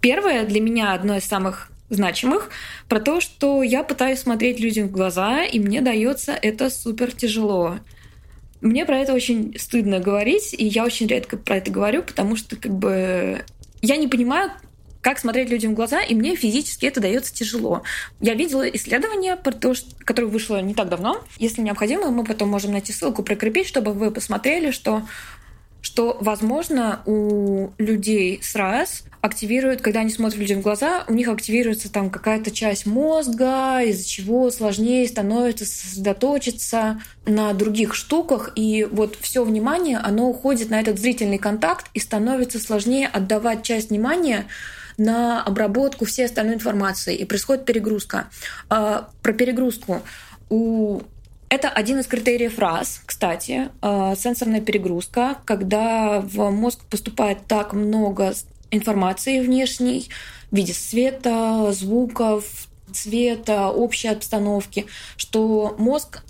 [0.00, 2.50] Первое для меня одно из самых значимых
[2.88, 7.78] про то, что я пытаюсь смотреть людям в глаза, и мне дается это супер тяжело.
[8.60, 12.56] Мне про это очень стыдно говорить, и я очень редко про это говорю, потому что
[12.56, 13.44] как бы
[13.82, 14.50] я не понимаю,
[15.06, 17.82] как смотреть людям в глаза, и мне физически это дается тяжело.
[18.20, 19.38] Я видела исследование,
[20.04, 21.22] которое вышло не так давно.
[21.38, 25.02] Если необходимо, мы потом можем найти ссылку, прикрепить, чтобы вы посмотрели, что
[25.96, 31.26] что, возможно, у людей с РАС активируют, когда они смотрят людям в глаза, у них
[31.26, 39.16] активируется там какая-то часть мозга, из-за чего сложнее становится сосредоточиться на других штуках, и вот
[39.18, 44.48] все внимание, оно уходит на этот зрительный контакт, и становится сложнее отдавать часть внимания
[44.98, 48.28] на обработку всей остальной информации, и происходит перегрузка.
[48.68, 50.02] А, про перегрузку.
[50.50, 51.00] У
[51.48, 58.34] это один из критериев раз, кстати, э, сенсорная перегрузка, когда в мозг поступает так много
[58.70, 60.08] информации внешней
[60.50, 66.22] в виде света, звуков, цвета, общей обстановки, что мозг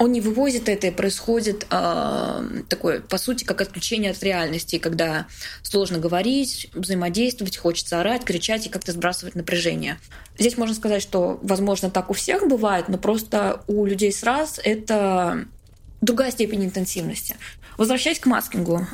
[0.00, 5.26] он не вывозит это, и происходит э, такое, по сути, как отключение от реальности, когда
[5.62, 9.98] сложно говорить, взаимодействовать, хочется орать, кричать и как-то сбрасывать напряжение.
[10.38, 14.58] Здесь можно сказать, что, возможно, так у всех бывает, но просто у людей с раз
[14.64, 15.44] это
[16.00, 17.36] другая степень интенсивности.
[17.76, 18.86] Возвращаясь к маскингу,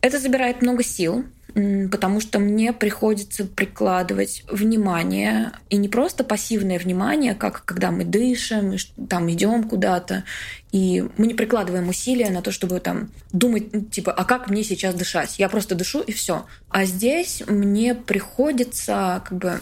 [0.00, 7.34] это забирает много сил, потому что мне приходится прикладывать внимание, и не просто пассивное внимание,
[7.34, 8.76] как когда мы дышим,
[9.08, 10.24] там идем куда-то,
[10.72, 14.62] и мы не прикладываем усилия на то, чтобы там думать, ну, типа, а как мне
[14.62, 15.38] сейчас дышать?
[15.38, 16.46] Я просто дышу и все.
[16.68, 19.60] А здесь мне приходится как бы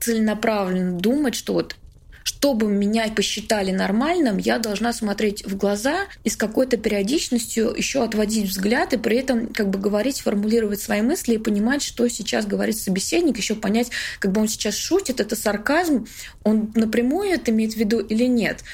[0.00, 1.76] целенаправленно думать, что вот
[2.24, 8.48] чтобы меня посчитали нормальным, я должна смотреть в глаза и с какой-то периодичностью еще отводить
[8.48, 12.78] взгляд и при этом как бы говорить, формулировать свои мысли и понимать, что сейчас говорит
[12.78, 16.06] собеседник, еще понять, как бы он сейчас шутит, это сарказм,
[16.42, 18.64] он напрямую это имеет в виду или нет.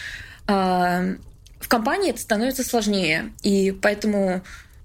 [0.47, 1.05] А,
[1.59, 4.43] в компании это становится сложнее, и поэтому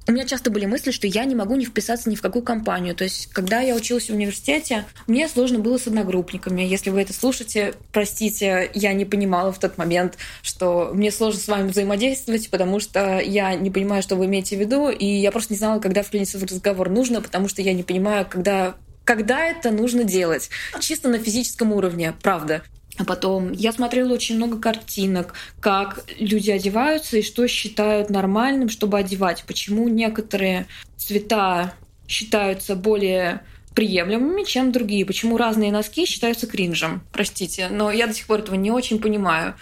[0.07, 2.95] у меня часто были мысли, что я не могу не вписаться ни в какую компанию.
[2.95, 6.61] То есть, когда я училась в университете, мне сложно было с одногруппниками.
[6.61, 11.47] Если вы это слушаете, простите, я не понимала в тот момент, что мне сложно с
[11.47, 15.53] вами взаимодействовать, потому что я не понимаю, что вы имеете в виду, и я просто
[15.53, 19.69] не знала, когда вклиниться в разговор нужно, потому что я не понимаю, когда когда это
[19.69, 20.49] нужно делать.
[20.79, 22.63] Чисто на физическом уровне, правда.
[22.97, 28.97] А потом я смотрела очень много картинок, как люди одеваются и что считают нормальным, чтобы
[28.97, 29.43] одевать.
[29.45, 31.73] Почему некоторые цвета
[32.07, 33.41] считаются более
[33.73, 35.05] приемлемыми, чем другие.
[35.05, 37.03] Почему разные носки считаются кринжем.
[37.11, 39.55] Простите, но я до сих пор этого не очень понимаю.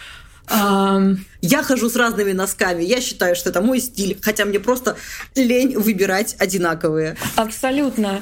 [0.48, 2.84] Я хожу с разными носками.
[2.84, 4.96] Я считаю, что это мой стиль, хотя мне просто
[5.34, 7.16] лень выбирать одинаковые.
[7.34, 8.20] Абсолютно.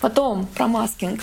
[0.00, 1.20] Потом про masking.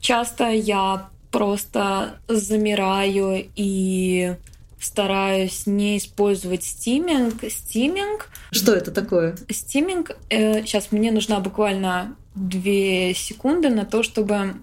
[0.00, 4.34] Часто я просто замираю и
[4.80, 7.42] стараюсь не использовать stimming.
[7.50, 8.30] Stimming.
[8.52, 9.36] Что это такое?
[9.50, 10.16] Stimming.
[10.30, 14.54] Э, сейчас мне нужна буквально две секунды на то, чтобы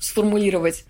[0.00, 0.84] сформулировать.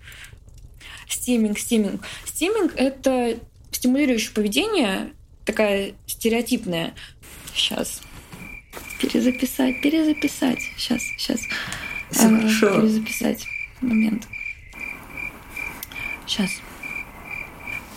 [1.07, 2.01] Stimming, stimming.
[2.25, 3.37] Stimming— это
[3.71, 5.13] стимулирующее поведение,
[5.45, 6.93] такая стереотипная.
[7.53, 8.01] Сейчас.
[8.99, 10.59] Перезаписать, перезаписать.
[10.77, 11.39] Сейчас, сейчас.
[12.11, 12.81] Все а, хорошо.
[12.81, 13.45] Перезаписать.
[13.81, 14.27] Момент.
[16.27, 16.51] Сейчас.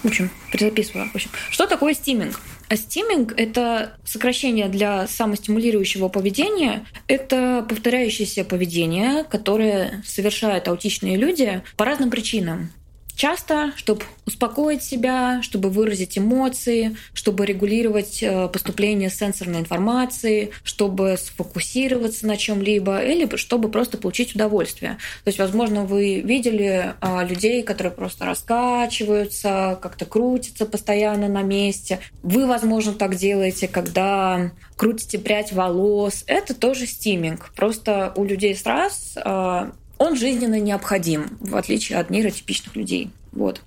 [0.03, 1.11] В общем, перезаписываю.
[1.11, 2.41] В общем, что такое stimming?
[2.69, 6.87] А stimming— это сокращение для самостимулирующего поведения.
[7.07, 12.71] Это повторяющееся поведение, которое совершают аутичные люди по разным причинам.
[13.21, 22.27] Часто, чтобы успокоить себя, чтобы выразить эмоции, чтобы регулировать э, поступление сенсорной информации, чтобы сфокусироваться
[22.27, 24.93] на чем-либо или чтобы просто получить удовольствие.
[25.25, 31.99] То есть, возможно, вы видели а, людей, которые просто раскачиваются, как-то крутятся постоянно на месте.
[32.23, 36.25] Вы, возможно, так делаете, когда крутите прядь волос.
[36.27, 37.53] Это тоже стиминг.
[37.55, 43.11] Просто у людей с раз а, он жизненно необходим, в отличие от нейротипичных людей.
[43.33, 43.61] Вот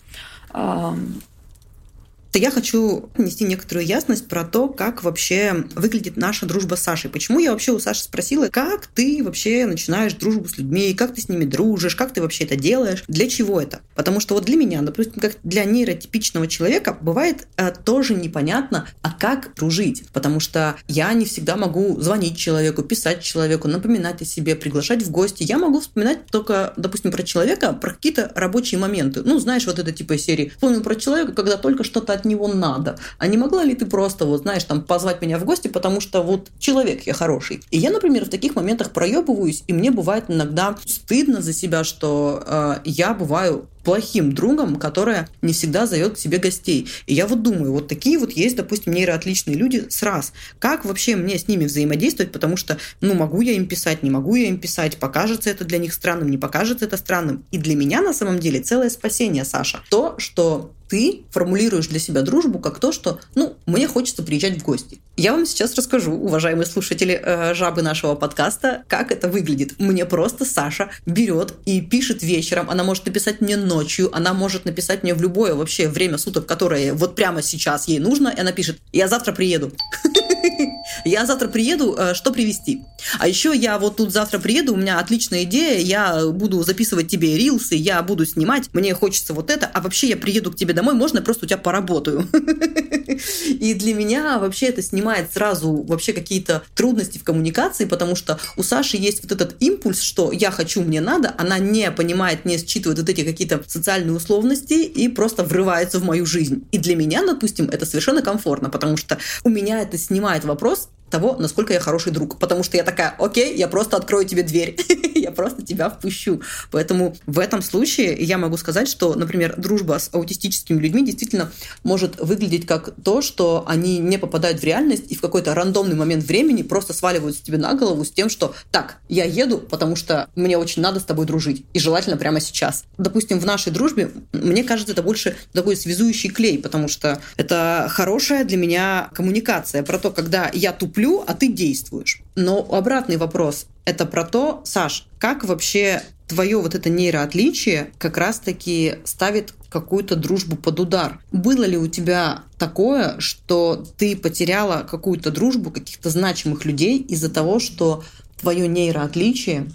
[2.39, 7.10] я хочу внести некоторую ясность про то, как вообще выглядит наша дружба с Сашей.
[7.10, 11.22] Почему я вообще у Саши спросила, как ты вообще начинаешь дружбу с людьми, как ты
[11.22, 13.82] с ними дружишь, как ты вообще это делаешь, для чего это?
[13.96, 19.12] Потому что вот для меня, допустим, как для нейротипичного человека, бывает э, тоже непонятно, а
[19.12, 20.04] как дружить.
[20.12, 25.12] Потому что я не всегда могу звонить человеку, писать человеку, напоминать о себе, приглашать в
[25.12, 25.43] гости.
[25.43, 29.22] Я могу вспоминать только, допустим, про человека, про какие-то рабочие моменты.
[29.24, 30.50] Ну, знаешь, вот это типа серии.
[30.50, 32.97] Вспомнил про человека, когда только что-то от него надо.
[33.17, 36.23] А не могла ли ты просто, вот знаешь, там позвать меня в гости, потому что
[36.23, 37.62] вот человек я хороший.
[37.71, 42.43] И я, например, в таких моментах проебываюсь, и мне бывает иногда стыдно за себя, что
[42.45, 46.88] э, я бываю плохим другом, которая не всегда зовет к себе гостей.
[47.05, 50.31] И я вот думаю, вот такие вот есть, допустим, нейроотличные люди с раз.
[50.59, 54.36] Как вообще мне с ними взаимодействовать, потому что, ну, могу я им писать, не могу
[54.36, 57.43] я им писать, покажется это для них странным, не покажется это странным.
[57.51, 59.81] И для меня на самом деле целое спасение, Саша.
[59.89, 64.63] То, что ты формулируешь для себя дружбу как то, что, ну, мне хочется приезжать в
[64.63, 65.01] гости.
[65.17, 69.79] Я вам сейчас расскажу, уважаемые слушатели э, жабы нашего подкаста, как это выглядит.
[69.79, 72.69] Мне просто Саша берет и пишет вечером.
[72.69, 76.93] Она может написать мне ночью, она может написать мне в любое вообще время суток, которое
[76.93, 79.71] вот прямо сейчас ей нужно, и она пишет: "Я завтра приеду".
[81.06, 82.84] Я завтра приеду, э, что привезти?
[83.19, 87.38] А еще я вот тут завтра приеду, у меня отличная идея, я буду записывать тебе
[87.38, 90.83] рилсы, я буду снимать, мне хочется вот это, а вообще я приеду к тебе домой,
[90.91, 92.28] можно я просто у тебя поработаю?
[93.48, 98.63] И для меня вообще это снимает сразу вообще какие-то трудности в коммуникации, потому что у
[98.63, 103.00] Саши есть вот этот импульс, что я хочу, мне надо, она не понимает, не считывает
[103.00, 106.65] вот эти какие-то социальные условности и просто врывается в мою жизнь.
[106.72, 111.36] И для меня, допустим, это совершенно комфортно, потому что у меня это снимает вопрос того,
[111.38, 112.39] насколько я хороший друг.
[112.39, 114.76] Потому что я такая, окей, я просто открою тебе дверь,
[115.15, 116.41] я просто тебя впущу.
[116.71, 121.52] Поэтому в этом случае я могу сказать, что, например, дружба с аутистическими людьми действительно
[121.84, 126.23] может выглядеть как то, что они не попадают в реальность и в какой-то рандомный момент
[126.23, 130.58] времени просто сваливаются тебе на голову с тем, что так, я еду, потому что мне
[130.58, 131.63] очень надо с тобой дружить.
[131.73, 132.86] И желательно прямо сейчас.
[132.97, 138.45] Допустим, в нашей дружбе, мне кажется, это больше такой связующий клей, потому что это хорошая
[138.45, 142.21] для меня коммуникация про то, когда я туплю туплю, а ты действуешь.
[142.35, 148.95] Но обратный вопрос– это про то, Саш, как вообще твое вот это нейроотличие как раз-таки
[149.03, 151.19] ставит какую-то дружбу под удар.
[151.31, 157.59] Было ли у тебя такое, что ты потеряла какую-то дружбу каких-то значимых людей из-за того,
[157.59, 158.03] что
[158.39, 159.67] твое нейроотличие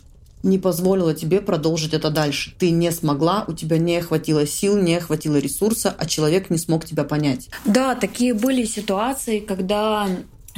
[0.43, 2.55] не позволило тебе продолжить это дальше.
[2.59, 6.85] Ты не смогла, у тебя не хватило сил, не хватило ресурса, а человек не смог
[6.85, 7.49] тебя понять.
[7.65, 10.09] Да, такие были ситуации, когда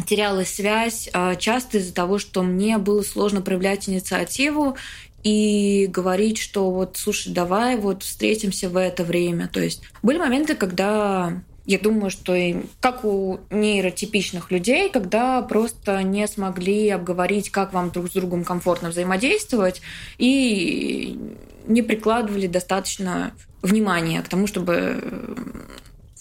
[0.06, 4.76] теряла связь а, часто из-за того, что мне было сложно проявлять инициативу
[5.22, 9.48] и говорить, что вот, слушай, давай вот встретимся в это время.
[9.48, 16.02] То есть были моменты, когда я думаю, что и как у нейротипичных людей, когда просто
[16.02, 19.82] не смогли обговорить, как вам друг с другом комфортно взаимодействовать,
[20.18, 21.18] и
[21.66, 23.32] не прикладывали достаточно
[23.62, 25.02] внимания к тому, чтобы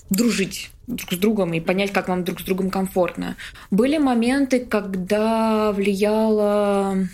[0.10, 3.36] дружить друг с другом и понять, как вам друг с другом комфортно.
[3.72, 7.08] Были моменты, когда влияло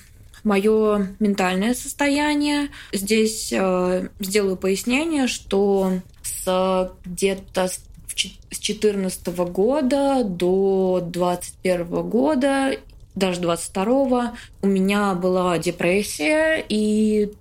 [0.44, 2.70] мое ментальное состояние.
[2.94, 7.80] Здесь э, сделаю пояснение, что с где-то с
[8.16, 12.78] 2014 года до 2021 года,
[13.16, 17.34] даже 22 у меня была депрессия, и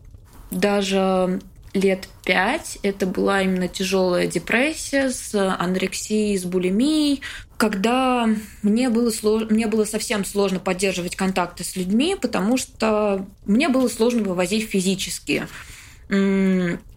[0.50, 1.40] даже
[1.74, 7.20] лет пять это была именно тяжелая депрессия с анорексией, с булимией,
[7.56, 8.28] когда
[8.62, 9.48] мне было, слож...
[9.50, 15.46] мне было совсем сложно поддерживать контакты с людьми, потому что мне было сложно вывозить физически.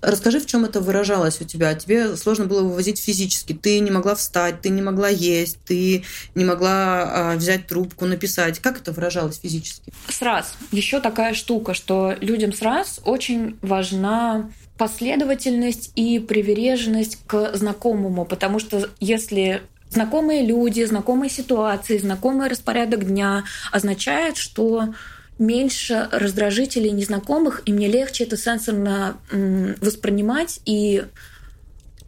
[0.02, 1.74] Расскажи, в чем это выражалось у тебя?
[1.74, 3.54] Тебе сложно было вывозить физически.
[3.54, 6.04] Ты не могла встать, ты не могла есть, ты
[6.36, 8.60] не могла а, взять трубку, написать.
[8.60, 9.94] Как это выражалось физически?
[10.10, 10.56] Сраз.
[10.72, 18.90] Еще такая штука, что людям сраз очень важна последовательность и приверженность к знакомому, потому что
[19.00, 24.94] если знакомые люди, знакомые ситуации, знакомый распорядок дня означает, что
[25.40, 31.04] меньше раздражителей незнакомых, и мне легче это сенсорно воспринимать и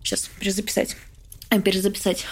[0.04, 0.96] сейчас перезаписать.
[1.50, 2.26] Э, перезаписать.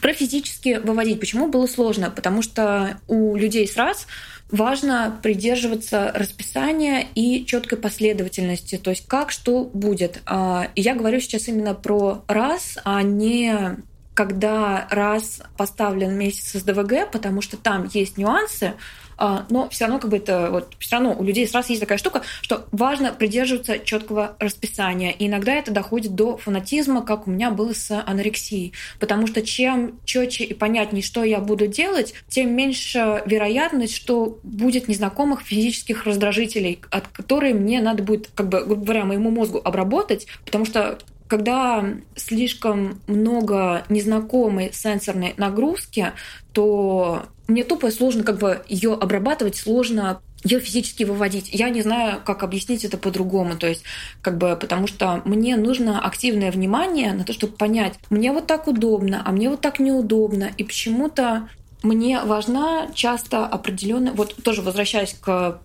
[0.00, 1.20] Про физически выводить.
[1.20, 2.10] Почему было сложно?
[2.10, 4.06] Потому что у людей с раз
[4.52, 10.22] важно придерживаться расписания и четкой последовательности, то есть как что будет.
[10.26, 13.76] А, я говорю сейчас именно про раз, а не
[14.14, 18.74] когда раз поставлен месяц с ДВГ, потому что там есть нюансы,
[19.18, 22.22] но все равно как бы это вот все равно у людей сразу есть такая штука,
[22.40, 25.10] что важно придерживаться четкого расписания.
[25.10, 28.72] И иногда это доходит до фанатизма, как у меня было с анорексией.
[28.98, 34.88] Потому что чем четче и понятнее, что я буду делать, тем меньше вероятность, что будет
[34.88, 40.26] незнакомых физических раздражителей, от которых мне надо будет, как бы, грубо говоря, моему мозгу обработать,
[40.44, 40.98] потому что
[41.32, 41.82] когда
[42.14, 46.12] слишком много незнакомой сенсорной нагрузки,
[46.52, 51.48] то мне тупо сложно как бы ее обрабатывать, сложно ее физически выводить.
[51.50, 53.56] Я не знаю, как объяснить это по-другому.
[53.56, 53.82] То есть,
[54.20, 58.68] как бы, потому что мне нужно активное внимание на то, чтобы понять, мне вот так
[58.68, 60.50] удобно, а мне вот так неудобно.
[60.58, 61.48] И почему-то
[61.82, 64.12] мне важна часто определенная...
[64.12, 65.58] Вот тоже возвращаясь к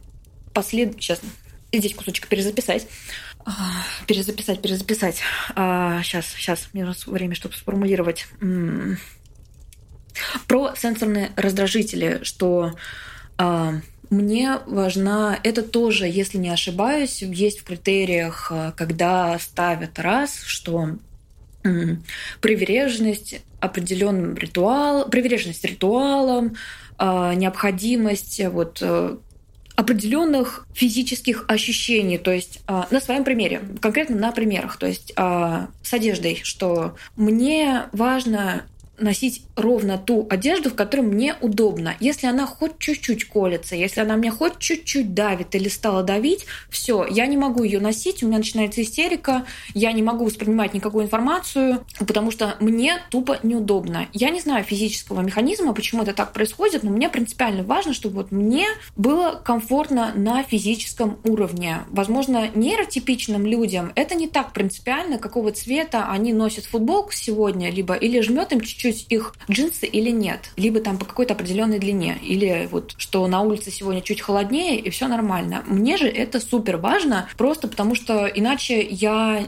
[0.53, 0.93] послед...
[0.93, 1.19] Сейчас
[1.73, 2.87] здесь кусочек перезаписать.
[4.07, 5.21] Перезаписать, перезаписать.
[5.55, 8.27] А, сейчас, сейчас, мне нужно время, чтобы сформулировать.
[10.47, 12.73] Про сенсорные раздражители, что
[13.37, 13.75] а,
[14.09, 20.97] мне важна, это тоже, если не ошибаюсь, есть в критериях, а, когда ставят раз, что
[22.39, 26.55] приверженность определенным ритуалом, приверженность ритуалам,
[26.97, 29.17] необходимость вот э,
[29.77, 35.67] определенных физических ощущений, то есть э, на своем примере, конкретно на примерах, то есть э,
[35.83, 38.63] с одеждой, что мне важно
[38.99, 41.95] носить ровно ту одежду, в которой мне удобно.
[41.99, 47.05] Если она хоть чуть-чуть колется, если она мне хоть чуть-чуть давит или стала давить, все,
[47.09, 51.85] я не могу ее носить, у меня начинается истерика, я не могу воспринимать никакую информацию,
[51.99, 54.07] потому что мне тупо неудобно.
[54.13, 58.31] Я не знаю физического механизма, почему это так происходит, но мне принципиально важно, чтобы вот
[58.31, 61.79] мне было комфортно на физическом уровне.
[61.89, 68.21] Возможно, нейротипичным людям это не так принципиально, какого цвета они носят футболку сегодня, либо или
[68.21, 72.67] жмет им чуть-чуть чуть их джинсы или нет, либо там по какой-то определенной длине, или
[72.71, 75.63] вот что на улице сегодня чуть холоднее и все нормально.
[75.67, 79.47] Мне же это супер важно, просто потому что иначе я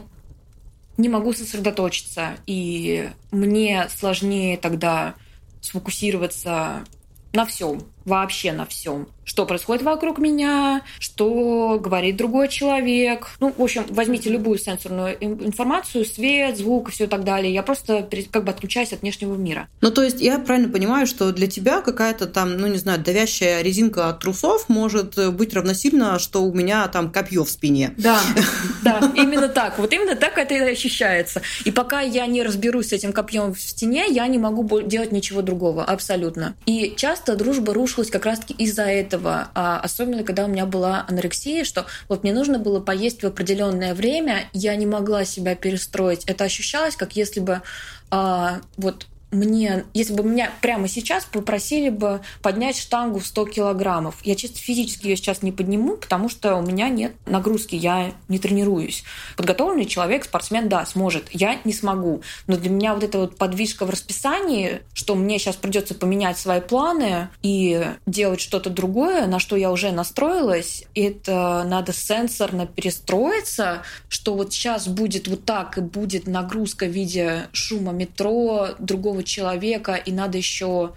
[0.98, 5.14] не могу сосредоточиться, и мне сложнее тогда
[5.62, 6.84] сфокусироваться
[7.32, 13.28] на всем, вообще на всем что происходит вокруг меня, что говорит другой человек.
[13.38, 17.54] Ну, в общем, возьмите любую сенсорную информацию, свет, звук и все так далее.
[17.54, 19.68] Я просто как бы отключаюсь от внешнего мира.
[19.82, 23.62] Ну, то есть я правильно понимаю, что для тебя какая-то там, ну, не знаю, давящая
[23.62, 27.94] резинка от трусов может быть равносильно, что у меня там копье в спине.
[27.98, 28.20] Да,
[28.82, 29.78] да, именно так.
[29.78, 31.40] Вот именно так это и ощущается.
[31.64, 35.40] И пока я не разберусь с этим копьем в стене, я не могу делать ничего
[35.40, 36.56] другого, абсолютно.
[36.66, 41.64] И часто дружба рушилась как раз-таки из-за этого, а особенно когда у меня была анорексия,
[41.64, 46.24] что вот мне нужно было поесть в определенное время, я не могла себя перестроить.
[46.24, 47.62] Это ощущалось, как если бы
[48.10, 54.16] а, вот мне, если бы меня прямо сейчас попросили бы поднять штангу в 100 килограммов,
[54.24, 58.38] я чисто физически ее сейчас не подниму, потому что у меня нет нагрузки, я не
[58.38, 59.04] тренируюсь.
[59.36, 62.22] Подготовленный человек, спортсмен, да, сможет, я не смогу.
[62.46, 66.60] Но для меня вот эта вот подвижка в расписании, что мне сейчас придется поменять свои
[66.60, 74.34] планы и делать что-то другое, на что я уже настроилась, это надо сенсорно перестроиться, что
[74.34, 79.94] вот сейчас будет вот так и будет нагрузка в виде шума метро, другого другого человека,
[79.94, 80.92] и надо еще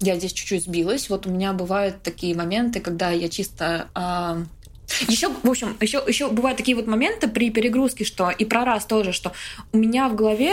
[0.00, 1.08] я здесь чуть-чуть сбилась.
[1.08, 4.44] Вот у меня бывают такие моменты, когда я чисто а...
[5.08, 8.84] Еще, в общем, еще, еще бывают такие вот моменты при перегрузке, что и про раз
[8.86, 9.32] тоже, что
[9.72, 10.52] у меня в голове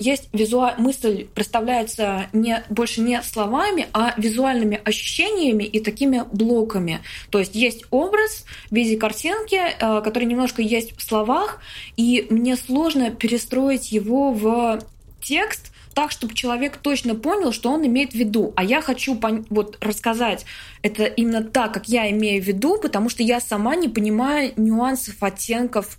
[0.00, 0.74] есть визуаль...
[0.78, 7.00] мысль представляется не, больше не словами, а визуальными ощущениями и такими блоками.
[7.30, 11.60] То есть есть образ в виде картинки, э, который немножко есть в словах,
[11.96, 14.80] и мне сложно перестроить его в
[15.22, 18.52] текст, так, чтобы человек точно понял, что он имеет в виду.
[18.54, 19.18] А я хочу
[19.48, 20.44] вот рассказать
[20.82, 25.14] это именно так, как я имею в виду, потому что я сама не понимаю нюансов,
[25.22, 25.98] оттенков,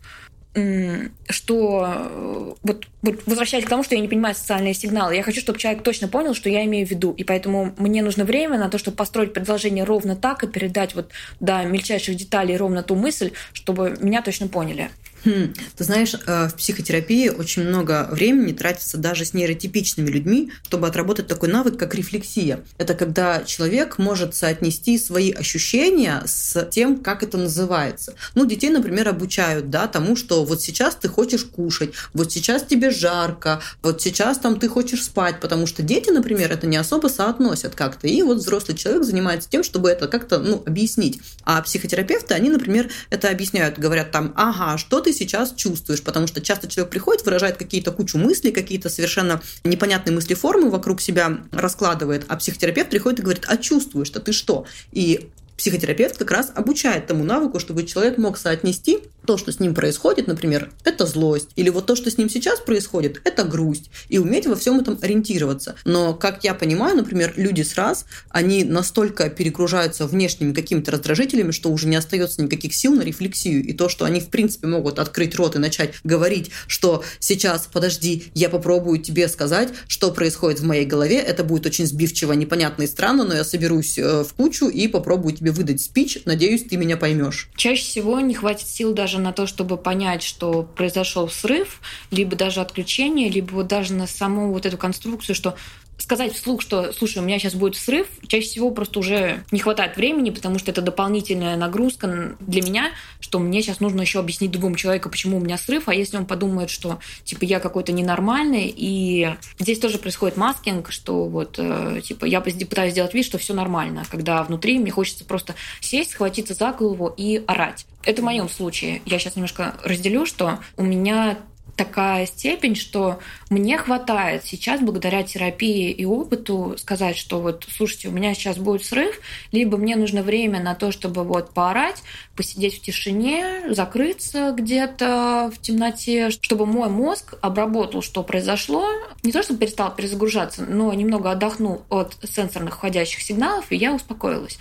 [1.30, 5.42] что э, вот, вот возвращаясь к тому, что я не понимаю социальные сигналы, я хочу,
[5.42, 8.70] чтобы человек точно понял, что я имею в виду, и поэтому мне нужно время на
[8.70, 13.32] то, чтобы построить предложение ровно так и передать вот до мельчайших деталей ровно ту мысль,
[13.54, 14.90] чтобы меня точно поняли.
[15.28, 20.88] Хм, ты знаешь, э, в психотерапии очень много времени тратится даже с нейротипичными людьми, чтобы
[20.88, 22.62] отработать такой навык, как рефлексия.
[22.78, 28.14] Это когда человек может соотнести свои ощущения с тем, как это называется.
[28.36, 32.90] Ну, детей, например, обучают да, тому, что вот сейчас ты хочешь кушать, вот сейчас тебе
[32.90, 37.76] жарко, вот сейчас там ты хочешь спать, потому что дети, например, это не особо соотносят
[37.76, 38.08] как-то.
[38.08, 41.20] И вот взрослый человек занимается тем, чтобы это как-то ну, объяснить.
[41.44, 46.42] А психотерапевты, они, например, это объясняют, говорят там, ага, что ты сейчас чувствуешь, потому что
[46.42, 52.38] часто человек приходит, выражает какие-то кучу мыслей, какие-то совершенно непонятные мысли-формы вокруг себя раскладывает, а
[52.38, 54.66] психотерапевт приходит и говорит, а чувствуешь-то ты что?
[54.92, 59.76] И психотерапевт как раз обучает тому навыку, чтобы человек мог соотнести то, что с ним
[59.76, 64.18] происходит, например, это злость, или вот то, что с ним сейчас происходит, это грусть, и
[64.20, 65.76] уметь во всем этом ориентироваться.
[65.84, 71.70] Но, как я понимаю, например, люди с раз, они настолько перегружаются внешними какими-то раздражителями, что
[71.70, 75.36] уже не остается никаких сил на рефлексию, и то, что они, в принципе, могут открыть
[75.36, 80.86] рот и начать говорить, что сейчас, подожди, я попробую тебе сказать, что происходит в моей
[80.86, 84.88] голове, это будет очень сбивчиво, непонятно и странно, но я соберусь э, в кучу и
[84.88, 87.50] попробую тебе выдать спич, надеюсь, ты меня поймешь.
[87.56, 91.82] Чаще всего не хватит сил даже на то, чтобы понять, что произошел срыв,
[92.12, 95.56] либо даже отключение, либо вот даже на саму вот эту конструкцию, что
[95.98, 99.98] сказать вслух, что, слушай, у меня сейчас будет срыв, чаще всего просто уже не хватает
[99.98, 104.76] времени, потому что это дополнительная нагрузка для меня, что мне сейчас нужно еще объяснить другому
[104.76, 109.36] человеку, почему у меня срыв, а если он подумает, что типа я какой-то ненормальный, и
[109.60, 114.04] здесь тоже происходит маскинг, что вот э, типа я пытаюсь сделать вид, что все нормально,
[114.10, 117.86] когда внутри мне хочется просто сесть, схватиться за голову и орать.
[118.04, 119.02] Это в моем случае.
[119.06, 121.38] Я сейчас немножко разделю, что у меня
[121.78, 123.20] такая степень, что
[123.50, 128.84] мне хватает сейчас, благодаря терапии и опыту, сказать, что вот, слушайте, у меня сейчас будет
[128.84, 129.22] срыв,
[129.52, 132.04] либо мне нужно время на то, чтобы вот поорать,
[132.36, 138.90] посидеть в тишине, закрыться где-то в темноте, чтобы мой мозг обработал, что произошло.
[139.24, 144.58] Не то, чтобы перестал перезагружаться, но немного отдохнул от сенсорных входящих сигналов, и я успокоилась.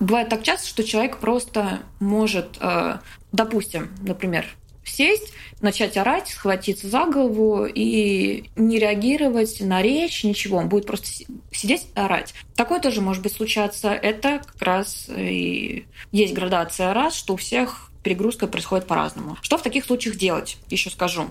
[0.00, 2.98] Бывает так часто, что человек просто может, э,
[3.32, 4.46] допустим, например,
[4.88, 10.58] сесть, начать орать, схватиться за голову и не реагировать на речь, ничего.
[10.58, 11.08] Он будет просто
[11.52, 12.34] сидеть и орать.
[12.54, 13.90] Такое тоже может быть случаться.
[13.90, 19.36] Это как раз и есть градация раз, что у всех перегрузка происходит по-разному.
[19.42, 20.58] Что в таких случаях делать?
[20.68, 21.30] Еще скажу.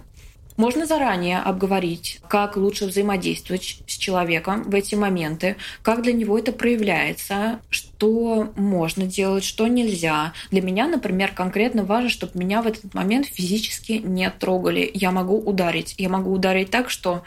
[0.58, 6.54] Можно заранее обговорить, как лучше взаимодействовать с человеком в эти моменты, как для него это
[6.54, 10.34] проявляется, что можно делать, что нельзя.
[10.52, 14.90] Для меня, например, конкретно важно, чтобы меня в этот момент физически не трогали.
[14.94, 15.96] Я могу ударить.
[15.98, 17.24] Я могу ударить так, что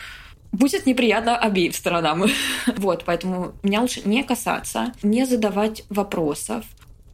[0.51, 2.25] будет неприятно обеим сторонам.
[2.77, 6.65] вот, поэтому меня лучше не касаться, не задавать вопросов,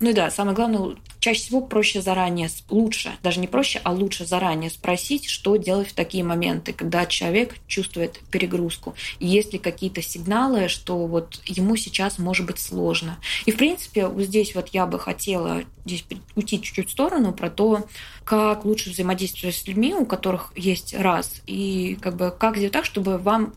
[0.01, 4.70] ну да, самое главное, чаще всего проще заранее, лучше, даже не проще, а лучше заранее
[4.70, 8.95] спросить, что делать в такие моменты, когда человек чувствует перегрузку.
[9.20, 13.18] Есть ли какие-то сигналы, что вот ему сейчас может быть сложно.
[13.47, 17.49] И в принципе, вот здесь вот я бы хотела здесь уйти чуть-чуть в сторону про
[17.49, 17.86] то,
[18.24, 22.84] как лучше взаимодействовать с людьми, у которых есть раз, и как бы как сделать так,
[22.84, 23.55] чтобы вам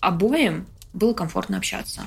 [0.00, 2.02] обоим было комфортно общаться.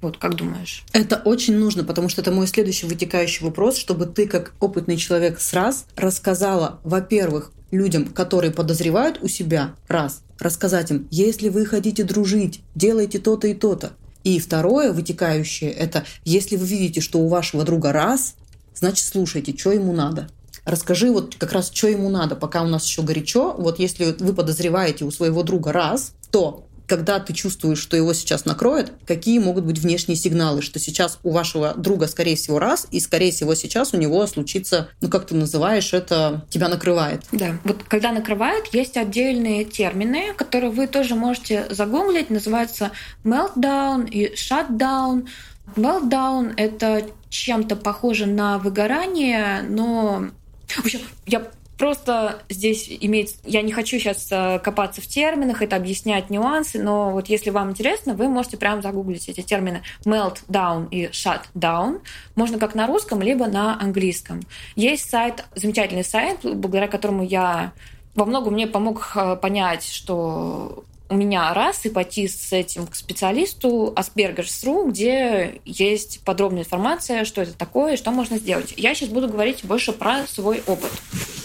[0.00, 0.84] Вот как думаешь?
[0.92, 5.40] Это очень нужно, потому что это мой следующий вытекающий вопрос, чтобы ты, как опытный человек
[5.40, 12.04] с раз, рассказала, во-первых, людям, которые подозревают у себя, раз, рассказать им, если вы хотите
[12.04, 13.92] дружить, делайте то-то и то-то.
[14.24, 18.34] И второе, вытекающее, это если вы видите, что у вашего друга раз,
[18.74, 20.28] значит, слушайте, что ему надо.
[20.64, 23.54] Расскажи вот как раз, что ему надо, пока у нас еще горячо.
[23.56, 28.44] Вот если вы подозреваете у своего друга раз, то когда ты чувствуешь, что его сейчас
[28.44, 33.00] накроет, какие могут быть внешние сигналы, что сейчас у вашего друга, скорее всего, раз, и,
[33.00, 37.22] скорее всего, сейчас у него случится, ну, как ты называешь это, тебя накрывает.
[37.32, 42.92] Да, вот когда накрывает, есть отдельные термины, которые вы тоже можете загуглить, называется
[43.24, 45.26] meltdown и shutdown.
[45.74, 50.28] Meltdown— это чем-то похоже на выгорание, но
[50.68, 51.42] в общем, я
[51.78, 53.30] Просто здесь имеет...
[53.44, 57.70] Я не хочу сейчас э, копаться в терминах, это объяснять нюансы, но вот если вам
[57.70, 62.00] интересно, вы можете прямо загуглить эти термины meltdown и shutdown.
[62.34, 64.40] Можно как на русском, либо на английском.
[64.74, 67.72] Есть сайт, замечательный сайт, благодаря которому я
[68.14, 72.94] во многом мне помог э, понять, что у меня раз и пойти с этим к
[72.94, 78.74] специалисту Asperger's.ru, где есть подробная информация, что это такое что можно сделать.
[78.76, 80.90] Я сейчас буду говорить больше про свой опыт.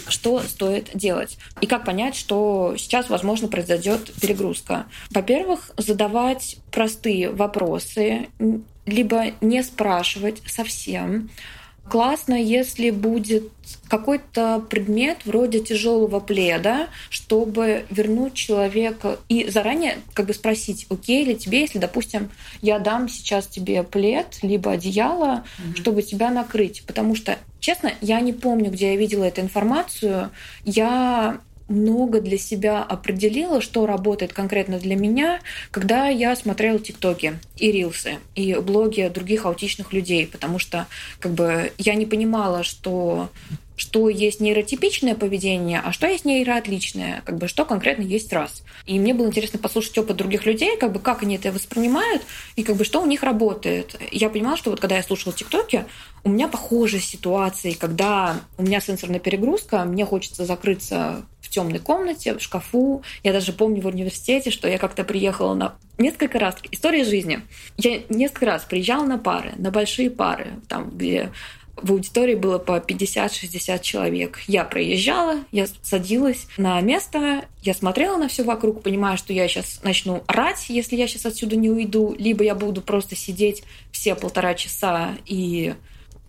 [0.08, 1.38] Что стоит делать?
[1.62, 4.88] И как понять, что сейчас, возможно, произойдет перегрузка?
[5.10, 8.28] Во-первых, задавать простые вопросы,
[8.86, 11.30] либо не спрашивать совсем,
[11.92, 13.52] Классно, если будет
[13.90, 21.36] какой-то предмет вроде тяжелого пледа, чтобы вернуть человека и заранее как бы спросить, окей ли
[21.36, 22.32] тебе, если, допустим,
[22.62, 25.76] я дам сейчас тебе плед либо одеяло, mm-hmm.
[25.76, 30.32] чтобы тебя накрыть, потому что Честно, я не помню, где я видела эту информацию.
[30.66, 31.42] Я
[31.72, 35.42] много для себя определила, что работает конкретно для меня,
[35.72, 40.88] когда я смотрела тиктоки и рилсы, и блоги других аутичных людей, потому что
[41.20, 43.30] как бы я не понимала, что
[43.76, 48.64] что есть нейротипичное поведение, а что есть нейроотличное, как бы что конкретно есть раз.
[48.86, 52.22] И мне было интересно послушать опыт других людей, как бы как они это воспринимают
[52.56, 53.96] и как бы что у них работает.
[54.12, 55.86] Я понимала, что вот когда я слушала ТикТоки,
[56.24, 62.36] у меня похожие ситуации, когда у меня сенсорная перегрузка, мне хочется закрыться в темной комнате,
[62.36, 63.04] в шкафу.
[63.24, 67.42] Я даже помню в университете, что я как-то приехала на несколько раз, история жизни.
[67.78, 71.32] Я несколько раз приезжала на пары, на большие пары, там, где
[71.76, 74.40] в аудитории было по 50-60 человек.
[74.48, 79.80] Я проезжала, я садилась на место, я смотрела на все вокруг, понимая, что я сейчас
[79.84, 84.54] начну орать, если я сейчас отсюда не уйду, либо я буду просто сидеть все полтора
[84.54, 85.74] часа и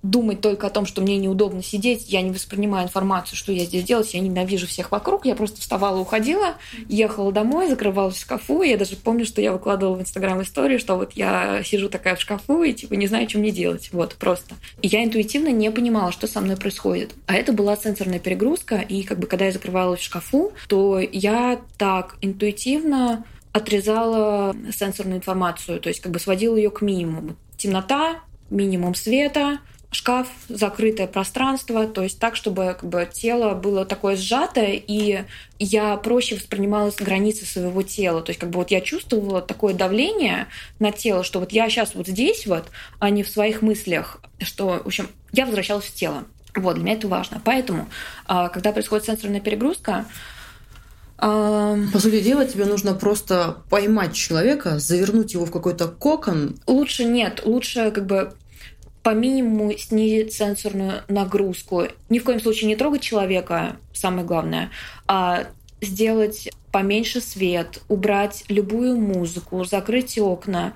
[0.02, 3.84] думать только о том, что мне неудобно сидеть, я не воспринимаю информацию, что я здесь
[3.84, 6.56] делать, я ненавижу всех вокруг, я просто вставала, уходила,
[6.88, 10.96] ехала домой, закрывалась в шкафу, я даже помню, что я выкладывала в Инстаграм историю, что
[10.96, 14.56] вот я сижу такая в шкафу и типа не знаю, что мне делать, вот просто.
[14.82, 17.14] И я интуитивно не понимала, что со мной происходит.
[17.26, 21.60] А это была сенсорная перегрузка, и как бы когда я закрывалась в шкафу, то я
[21.78, 27.36] так интуитивно отрезала сенсорную информацию, то есть как бы сводила ее к минимуму.
[27.56, 29.58] Темнота, минимум света,
[29.92, 35.24] шкаф, закрытое пространство, то есть так, чтобы как бы, тело было такое сжатое, и
[35.58, 38.22] я проще воспринимала границы своего тела.
[38.22, 41.94] То есть как бы вот я чувствовала такое давление на тело, что вот я сейчас
[41.94, 42.64] вот здесь вот,
[42.98, 46.24] а не в своих мыслях, что, в общем, я возвращалась в тело.
[46.54, 47.40] Вот, для меня это важно.
[47.44, 47.88] Поэтому,
[48.26, 50.06] а, когда происходит сенсорная перегрузка,
[51.18, 56.56] по сути дела, тебе нужно просто поймать человека, завернуть его в какой-то кокон.
[56.66, 58.34] Лучше нет, лучше как бы
[59.02, 61.84] по минимуму снизить сенсорную нагрузку.
[62.08, 64.70] Ни в коем случае не трогать человека, самое главное,
[65.06, 65.46] а
[65.80, 70.74] сделать поменьше свет, убрать любую музыку, закрыть окна,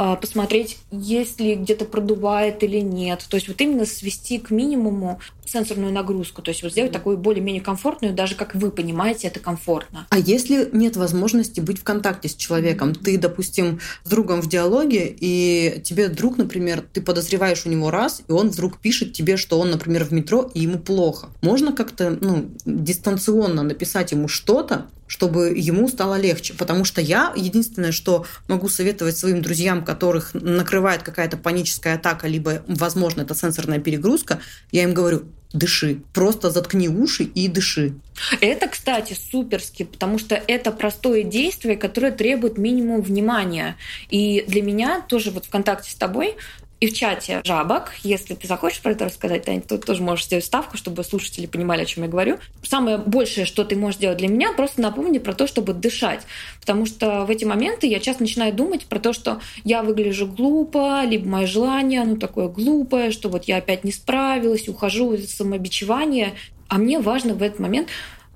[0.00, 3.26] а, посмотреть, есть ли где-то продувает или нет.
[3.28, 5.20] То есть вот именно свести к минимуму
[5.50, 10.06] сенсорную нагрузку, то есть вот сделать такую более-менее комфортную, даже как вы понимаете, это комфортно.
[10.10, 15.14] А если нет возможности быть в контакте с человеком, ты, допустим, с другом в диалоге,
[15.18, 19.58] и тебе друг, например, ты подозреваешь у него раз, и он вдруг пишет тебе, что
[19.58, 21.28] он, например, в метро, и ему плохо.
[21.42, 26.54] Можно как-то ну, дистанционно написать ему что-то, чтобы ему стало легче.
[26.54, 32.62] Потому что я единственное, что могу советовать своим друзьям, которых накрывает какая-то паническая атака, либо,
[32.68, 34.38] возможно, это сенсорная перегрузка,
[34.70, 36.00] я им говорю, дыши.
[36.12, 37.94] Просто заткни уши и дыши.
[38.40, 43.76] Это, кстати, суперски, потому что это простое действие, которое требует минимум внимания.
[44.10, 46.34] И для меня тоже вот в контакте с тобой
[46.80, 50.44] и в чате жабок, если ты захочешь про это рассказать, Тань, то тоже можешь сделать
[50.44, 52.38] ставку, чтобы слушатели понимали, о чем я говорю.
[52.62, 56.22] Самое большее, что ты можешь делать для меня, просто напомни про то, чтобы дышать.
[56.60, 61.02] Потому что в эти моменты я часто начинаю думать про то, что я выгляжу глупо,
[61.04, 66.34] либо мое желание, оно такое глупое, что вот я опять не справилась, ухожу из самобичевания.
[66.68, 67.88] А мне важно в этот момент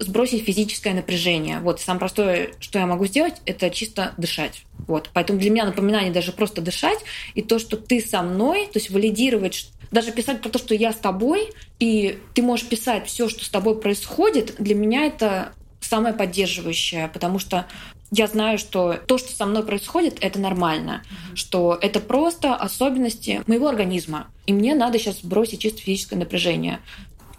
[0.03, 1.61] сбросить физическое напряжение.
[1.61, 4.65] Вот самое простое, что я могу сделать, это чисто дышать.
[4.87, 5.11] Вот.
[5.13, 6.99] Поэтому для меня напоминание даже просто дышать
[7.35, 10.93] и то, что ты со мной, то есть валидировать, даже писать про то, что я
[10.93, 16.15] с тобой, и ты можешь писать все, что с тобой происходит, для меня это самое
[16.15, 17.67] поддерживающее, потому что
[18.15, 21.37] я знаю, что то, что со мной происходит, это нормально, mm-hmm.
[21.37, 24.29] что это просто особенности моего организма.
[24.47, 26.81] И мне надо сейчас сбросить чисто физическое напряжение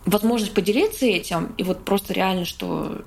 [0.06, 3.02] возможность поделиться этим, и вот просто реально, что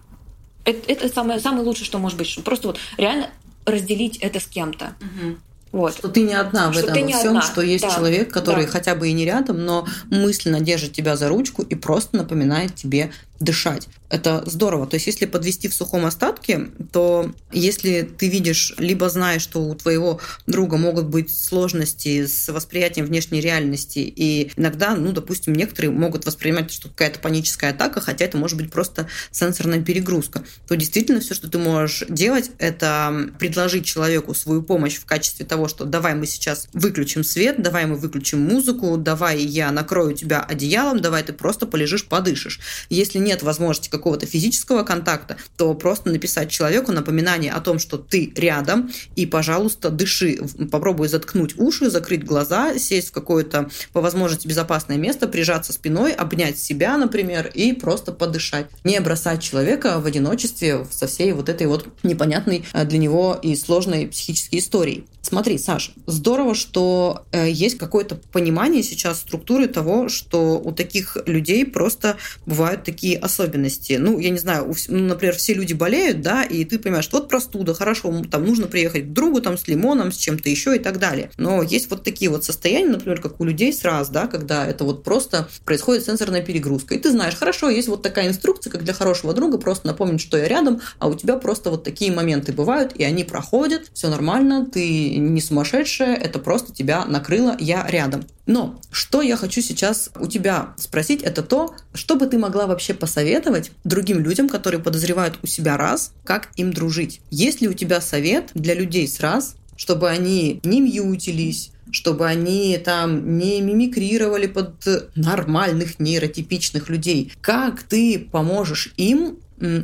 [0.65, 3.31] это, это самое, самое лучшее, что может быть, что просто вот реально
[3.65, 4.95] разделить это с кем-то.
[5.01, 5.37] Угу.
[5.73, 5.95] Вот.
[5.95, 7.43] Что ты не одна в что этом во всем, одна.
[7.43, 7.95] что есть да.
[7.95, 8.71] человек, который да.
[8.71, 13.13] хотя бы и не рядом, но мысленно держит тебя за ручку и просто напоминает тебе
[13.41, 13.89] дышать.
[14.09, 14.87] Это здорово.
[14.87, 19.75] То есть, если подвести в сухом остатке, то если ты видишь, либо знаешь, что у
[19.75, 26.25] твоего друга могут быть сложности с восприятием внешней реальности, и иногда, ну, допустим, некоторые могут
[26.25, 31.35] воспринимать, что какая-то паническая атака, хотя это может быть просто сенсорная перегрузка, то действительно все,
[31.35, 36.27] что ты можешь делать, это предложить человеку свою помощь в качестве того, что давай мы
[36.27, 41.67] сейчас выключим свет, давай мы выключим музыку, давай я накрою тебя одеялом, давай ты просто
[41.67, 42.61] полежишь, подышишь.
[42.89, 48.33] Если нет возможности какого-то физического контакта, то просто написать человеку напоминание о том, что ты
[48.37, 50.39] рядом, и, пожалуйста, дыши.
[50.71, 56.59] Попробуй заткнуть уши, закрыть глаза, сесть в какое-то, по возможности, безопасное место, прижаться спиной, обнять
[56.59, 58.67] себя, например, и просто подышать.
[58.85, 63.57] Не бросать человека в одиночестве со всей вот этой вот непонятной э, для него и
[63.57, 65.07] сложной психической историей.
[65.27, 71.67] Смотри, Саша, здорово, что э, есть какое-то понимание сейчас структуры того, что у таких людей
[71.67, 72.17] просто
[72.47, 73.95] бывают такие особенности.
[73.95, 77.29] Ну, я не знаю, у, ну, например, все люди болеют, да, и ты понимаешь, вот
[77.29, 81.01] простуда, хорошо, там нужно приехать к другу там с лимоном, с чем-то еще и так
[81.01, 81.33] далее.
[81.39, 85.03] Но есть вот такие вот состояния, например, как у людей сразу, да, когда это вот
[85.03, 86.95] просто происходит сенсорная перегрузка.
[86.95, 90.39] И ты знаешь, хорошо, есть вот такая инструкция, как для хорошего друга, просто напомнить, что
[90.39, 94.67] я рядом, а у тебя просто вот такие моменты бывают, и они проходят, все нормально,
[94.67, 98.25] ты не сумасшедшая, это просто тебя накрыло, я рядом.
[98.47, 102.95] Но что я хочу сейчас у тебя спросить, это то, что бы ты могла вообще
[102.95, 107.21] посоветовать другим людям, которые подозревают у себя раз, как им дружить.
[107.31, 112.79] Есть ли у тебя совет для людей с раз, чтобы они не мьютились, чтобы они
[112.79, 117.33] там не мимикрировали под нормальных нейротипичных людей.
[117.41, 119.39] Как ты поможешь им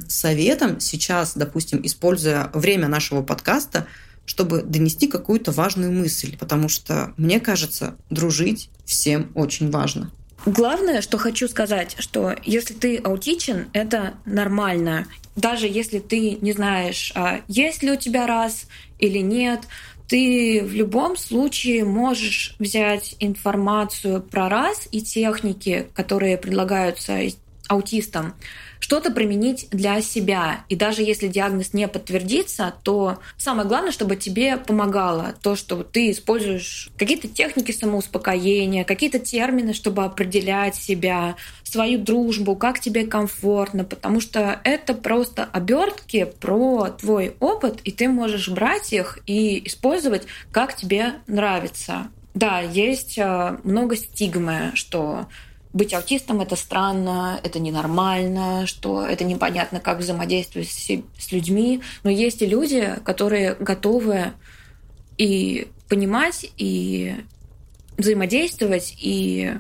[0.09, 3.87] советом сейчас, допустим, используя время нашего подкаста,
[4.27, 10.11] чтобы донести какую-то важную мысль, потому что, мне кажется, дружить всем очень важно.
[10.45, 15.07] Главное, что хочу сказать, что если ты аутичен, это нормально.
[15.37, 18.66] Даже если ты не знаешь, а есть ли у тебя раз
[18.99, 19.61] или нет,
[20.09, 27.18] ты в любом случае можешь взять информацию про раз и техники, которые предлагаются
[27.68, 28.35] аутистам,
[28.83, 30.64] что-то применить для себя.
[30.68, 36.11] И даже если диагноз не подтвердится, то самое главное, чтобы тебе помогало то, что ты
[36.11, 44.20] используешь какие-то техники самоуспокоения, какие-то термины, чтобы определять себя, свою дружбу, как тебе комфортно, потому
[44.20, 50.74] что это просто обертки про твой опыт, и ты можешь брать их и использовать, как
[50.74, 52.09] тебе нравится.
[52.35, 55.28] Да, есть э, много стигмы, что
[55.73, 61.81] быть аутистом это странно, это ненормально, что это непонятно, как взаимодействовать с, с людьми.
[62.03, 64.33] Но есть и люди, которые готовы
[65.16, 67.16] и понимать, и
[67.97, 69.55] взаимодействовать, и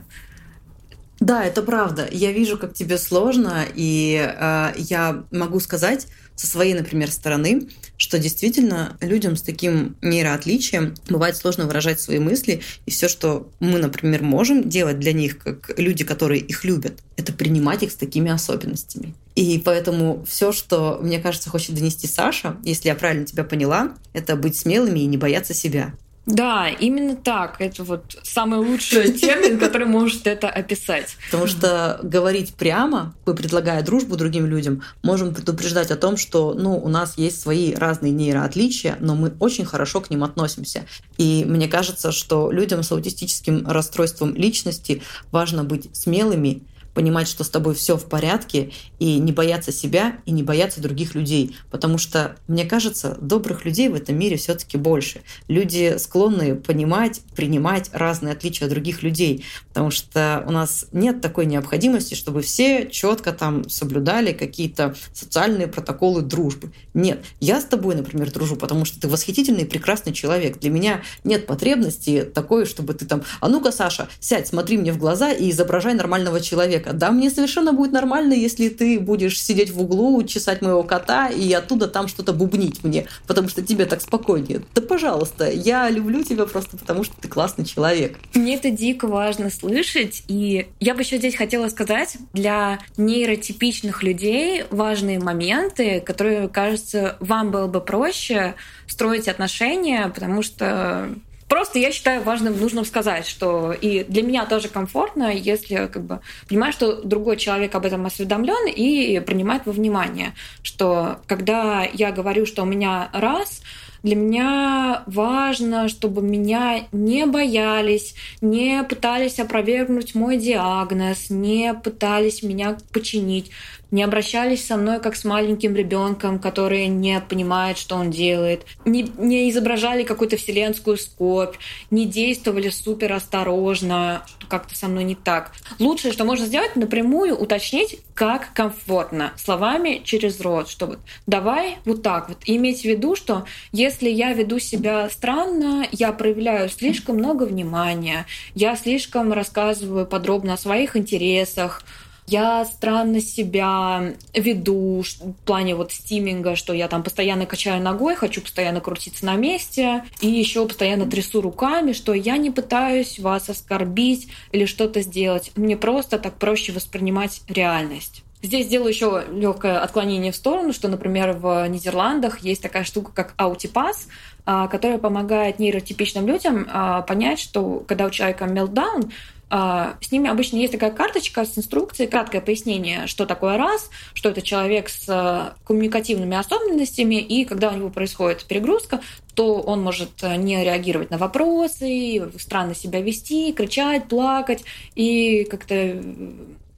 [1.22, 2.08] да, это правда.
[2.10, 8.18] Я вижу, как тебе сложно, и э, я могу сказать со своей, например, стороны, что
[8.18, 14.24] действительно людям с таким нейроотличием бывает сложно выражать свои мысли, и все, что мы, например,
[14.24, 19.14] можем делать для них, как люди, которые их любят, это принимать их с такими особенностями.
[19.36, 24.34] И поэтому все, что, мне кажется, хочет донести Саша, если я правильно тебя поняла, это
[24.34, 25.94] быть смелыми и не бояться себя.
[26.24, 27.60] Да, именно так.
[27.60, 31.16] Это вот самый лучший термин, который может это описать.
[31.30, 36.76] Потому что говорить прямо, мы предлагая дружбу другим людям, можем предупреждать о том, что ну,
[36.76, 40.84] у нас есть свои разные нейроотличия, но мы очень хорошо к ним относимся.
[41.18, 45.02] И мне кажется, что людям с аутистическим расстройством личности
[45.32, 46.62] важно быть смелыми
[46.94, 51.14] понимать, что с тобой все в порядке, и не бояться себя, и не бояться других
[51.14, 51.56] людей.
[51.70, 55.22] Потому что, мне кажется, добрых людей в этом мире все-таки больше.
[55.48, 59.44] Люди склонны понимать, принимать разные отличия от других людей.
[59.68, 66.22] Потому что у нас нет такой необходимости, чтобы все четко там соблюдали какие-то социальные протоколы
[66.22, 66.72] дружбы.
[66.94, 70.58] Нет, я с тобой, например, дружу, потому что ты восхитительный и прекрасный человек.
[70.58, 74.98] Для меня нет потребности такой, чтобы ты там, а ну-ка, Саша, сядь, смотри мне в
[74.98, 76.92] глаза и изображай нормального человека человека.
[76.92, 81.52] Да, мне совершенно будет нормально, если ты будешь сидеть в углу, чесать моего кота и
[81.52, 84.62] оттуда там что-то бубнить мне, потому что тебе так спокойнее.
[84.74, 88.18] Да, пожалуйста, я люблю тебя просто потому, что ты классный человек.
[88.34, 94.64] Мне это дико важно слышать, и я бы еще здесь хотела сказать, для нейротипичных людей
[94.70, 98.54] важные моменты, которые, кажется, вам было бы проще
[98.86, 101.14] строить отношения, потому что
[101.52, 106.20] Просто я считаю важным, нужным сказать, что и для меня тоже комфортно, если как бы
[106.48, 110.32] понимаю, что другой человек об этом осведомлен и принимает во внимание,
[110.62, 113.60] что когда я говорю, что у меня раз,
[114.02, 122.76] для меня важно, чтобы меня не боялись, не пытались опровергнуть мой диагноз, не пытались меня
[122.92, 123.50] починить,
[123.92, 129.02] не обращались со мной как с маленьким ребенком, который не понимает, что он делает, не,
[129.18, 131.56] не изображали какую-то вселенскую скорбь,
[131.90, 135.52] не действовали супер осторожно, что как-то со мной не так.
[135.78, 142.30] Лучшее, что можно сделать, напрямую уточнить, как комфортно, словами через рот, чтобы давай вот так
[142.30, 142.38] вот.
[142.46, 148.26] И иметь в виду, что если я веду себя странно, я проявляю слишком много внимания,
[148.54, 151.82] я слишком рассказываю подробно о своих интересах,
[152.26, 158.40] я странно себя веду в плане вот стиминга, что я там постоянно качаю ногой, хочу
[158.40, 164.28] постоянно крутиться на месте, и еще постоянно трясу руками, что я не пытаюсь вас оскорбить
[164.52, 165.50] или что-то сделать.
[165.56, 168.22] Мне просто так проще воспринимать реальность.
[168.42, 173.34] Здесь сделаю еще легкое отклонение в сторону, что, например, в Нидерландах есть такая штука, как
[173.36, 174.08] аутипас,
[174.44, 179.12] а, которая помогает нейротипичным людям а, понять, что когда у человека мелтдаун,
[179.48, 184.30] а, с ними обычно есть такая карточка с инструкцией, краткое пояснение, что такое раз, что
[184.30, 189.00] это человек с коммуникативными особенностями, и когда у него происходит перегрузка,
[189.34, 194.64] то он может не реагировать на вопросы, странно себя вести, кричать, плакать
[194.96, 196.02] и как-то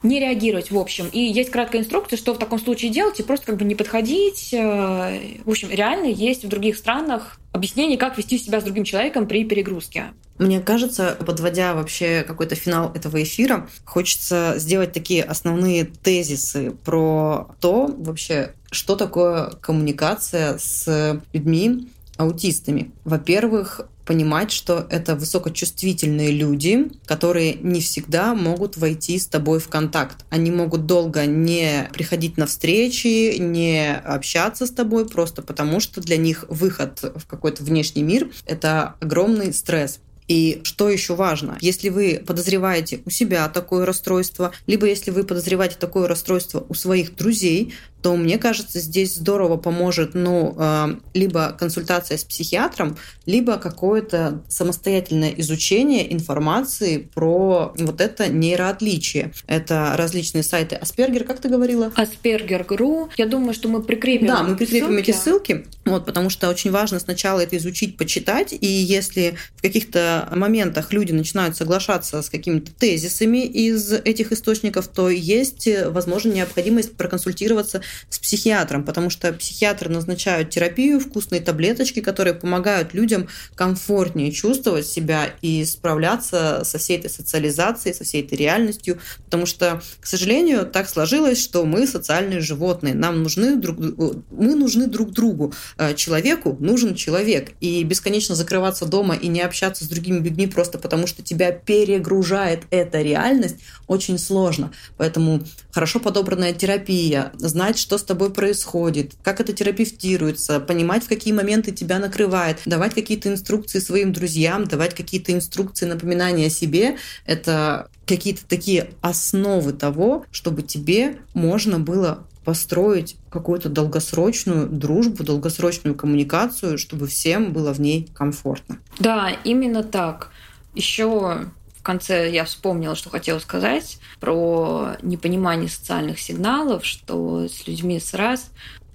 [0.05, 1.09] не реагировать в общем.
[1.11, 4.53] И есть краткая инструкция, что в таком случае делать, и просто как бы не подходить.
[4.53, 9.27] Э, в общем, реально есть в других странах объяснение, как вести себя с другим человеком
[9.27, 10.07] при перегрузке.
[10.39, 17.87] Мне кажется, подводя вообще какой-то финал этого эфира, хочется сделать такие основные тезисы про то
[17.97, 22.91] вообще, что такое коммуникация с людьми, аутистами.
[23.05, 30.25] Во-первых, понимать, что это высокочувствительные люди, которые не всегда могут войти с тобой в контакт.
[30.31, 36.17] Они могут долго не приходить на встречи, не общаться с тобой, просто потому что для
[36.17, 40.01] них выход в какой-то внешний мир— это огромный стресс.
[40.29, 45.77] И что еще важно, если вы подозреваете у себя такое расстройство, либо если вы подозреваете
[45.79, 52.19] такое расстройство у своих друзей, то мне кажется, здесь здорово поможет, ну, э, либо консультация
[52.19, 59.33] с психиатром, либо какое-то самостоятельное изучение информации про вот это нейроотличие.
[59.47, 61.93] Это различные сайты Аспергер, как ты говорила?
[61.97, 63.09] Аспергер.ру.
[63.17, 65.01] Я думаю, что мы прикрепим Да, мы прикрепим ссылки.
[65.01, 70.14] эти ссылки, вот, потому что очень важно сначала это изучить, почитать, и если в каких-то
[70.33, 77.83] моментах люди начинают соглашаться с какими-то тезисами из этих источников, то есть, возможно, необходимость проконсультироваться
[78.09, 85.35] с психиатром, потому что психиатры назначают терапию, вкусные таблеточки, которые помогают людям комфортнее чувствовать себя
[85.43, 90.89] и справляться со всей этой социализацией, со всей этой реальностью, потому что, к сожалению, так
[90.89, 96.95] сложилось, что мы социальные животные, нам нужны друг, мы нужны друг другу, э, человеку нужен
[96.95, 101.53] человек, и бесконечно закрываться дома и не общаться с другими людьми просто потому, что тебя
[101.53, 104.73] перегружает эта реальность, очень сложно.
[104.97, 111.33] Поэтому хорошо подобранная терапия, знать, что с тобой происходит, как это терапевтируется, понимать, в какие
[111.33, 116.97] моменты тебя накрывает, давать какие-то инструкции своим друзьям, давать какие-то инструкции, напоминания о себе.
[117.27, 126.79] Это какие-то такие основы того, чтобы тебе можно было построить какую-то долгосрочную дружбу, долгосрочную коммуникацию,
[126.79, 128.79] чтобы всем было в ней комфортно.
[128.99, 130.31] Да, именно так.
[130.75, 131.47] Еще
[131.85, 138.51] конце я вспомнила, что хотела сказать про непонимание социальных сигналов, что с людьми с раз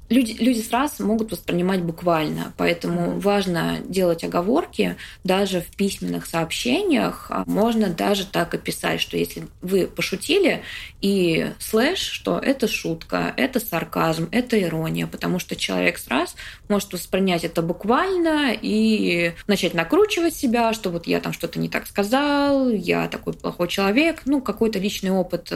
[0.09, 7.27] люди, люди с раз могут воспринимать буквально, поэтому важно делать оговорки даже в письменных сообщениях.
[7.29, 10.63] А можно даже так описать, что если вы пошутили
[11.01, 16.35] и слэш, что это шутка, это сарказм, это ирония, потому что человек с раз
[16.67, 21.87] может воспринять это буквально и начать накручивать себя, что вот я там что-то не так
[21.87, 25.51] сказал, я такой плохой человек, ну какой-то личный опыт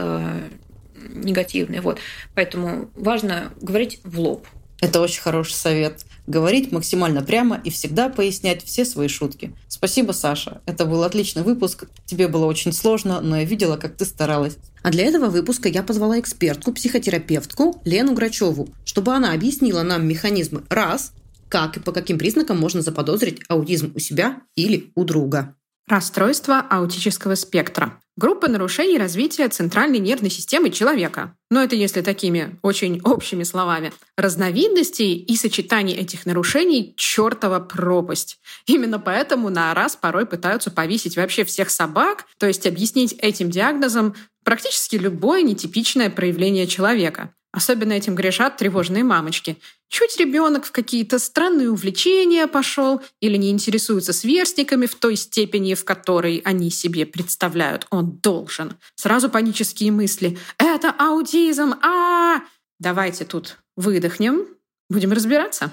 [1.09, 1.79] негативный.
[1.79, 1.99] Вот.
[2.35, 4.47] Поэтому важно говорить в лоб.
[4.83, 6.05] Это очень хороший совет.
[6.27, 9.55] Говорить максимально прямо и всегда пояснять все свои шутки.
[9.69, 10.61] Спасибо, Саша.
[10.65, 11.85] Это был отличный выпуск.
[12.05, 14.57] Тебе было очень сложно, но я видела, как ты старалась.
[14.81, 20.63] А для этого выпуска я позвала экспертку, психотерапевтку Лену Грачеву, чтобы она объяснила нам механизмы
[20.69, 21.13] раз,
[21.47, 25.55] как и по каким признакам можно заподозрить аутизм у себя или у друга.
[25.87, 28.01] Расстройство аутического спектра.
[28.15, 31.35] Группа нарушений развития центральной нервной системы человека.
[31.49, 33.91] Но это если такими очень общими словами.
[34.17, 38.37] Разновидностей и сочетаний этих нарушений– чертова пропасть.
[38.67, 44.13] Именно поэтому на раз порой пытаются повесить вообще всех собак, то есть объяснить этим диагнозом
[44.43, 47.33] практически любое нетипичное проявление человека.
[47.51, 49.57] Особенно этим грешат тревожные мамочки.
[49.93, 55.85] Чуть ребенок в какие-то странные увлечения пошел или не интересуется сверстниками в той степени, в
[55.85, 58.73] которой они себе представляют, он должен.
[58.95, 60.39] Сразу панические мысли.
[60.57, 61.75] Это аутизм!
[61.83, 62.41] а, -а, -а!
[62.79, 64.47] Давайте тут выдохнем,
[64.89, 65.71] будем разбираться.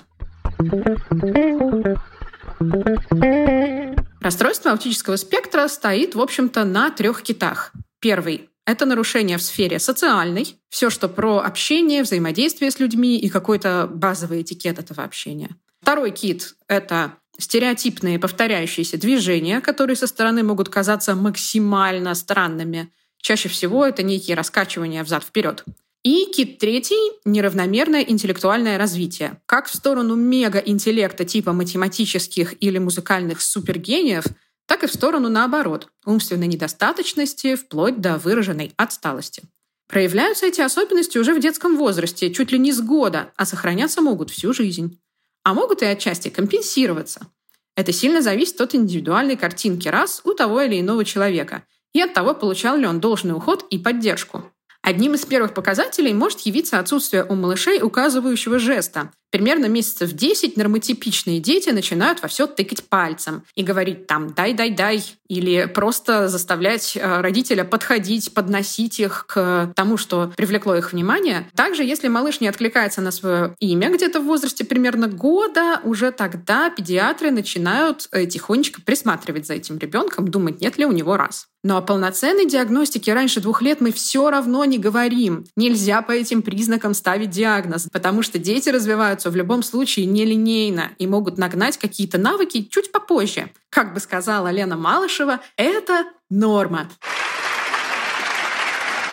[4.20, 7.72] Расстройство аутического спектра стоит, в общем-то, на трех китах.
[8.00, 13.88] Первый это нарушение в сфере социальной, все, что про общение, взаимодействие с людьми и какой-то
[13.92, 15.50] базовый этикет этого общения.
[15.82, 22.92] Второй кит— это стереотипные повторяющиеся движения, которые со стороны могут казаться максимально странными.
[23.20, 25.64] Чаще всего это некие раскачивания взад-вперед.
[26.02, 29.38] И кит третий— неравномерное интеллектуальное развитие.
[29.46, 34.24] Как в сторону мега-интеллекта типа математических или музыкальных супергениев,
[34.70, 39.42] так и в сторону наоборот— умственной недостаточности вплоть до выраженной отсталости.
[39.88, 44.30] Проявляются эти особенности уже в детском возрасте, чуть ли не с года, а сохраняться могут
[44.30, 45.00] всю жизнь.
[45.42, 47.26] А могут и отчасти компенсироваться.
[47.74, 52.32] Это сильно зависит от индивидуальной картинки раз у того или иного человека и от того,
[52.32, 54.52] получал ли он должный уход и поддержку.
[54.82, 59.10] Одним из первых показателей может явиться отсутствие у малышей указывающего жеста.
[59.30, 65.66] Примерно месяцев 10 нормотипичные дети начинают во все тыкать пальцем и говорить там «дай-дай-дай» или
[65.72, 71.48] просто заставлять э, родителя подходить, подносить их к тому, что привлекло их внимание.
[71.54, 76.70] Также, если малыш не откликается на свое имя где-то в возрасте примерно года, уже тогда
[76.70, 81.49] педиатры начинают э, тихонечко присматривать за этим ребенком, думать, нет ли у него раз.
[81.62, 85.44] Но о полноценной диагностике раньше двух лет мы все равно не говорим.
[85.56, 91.06] Нельзя по этим признакам ставить диагноз, потому что дети развиваются в любом случае нелинейно и
[91.06, 93.50] могут нагнать какие-то навыки чуть попозже.
[93.68, 96.88] Как бы сказала Лена Малышева, это норма.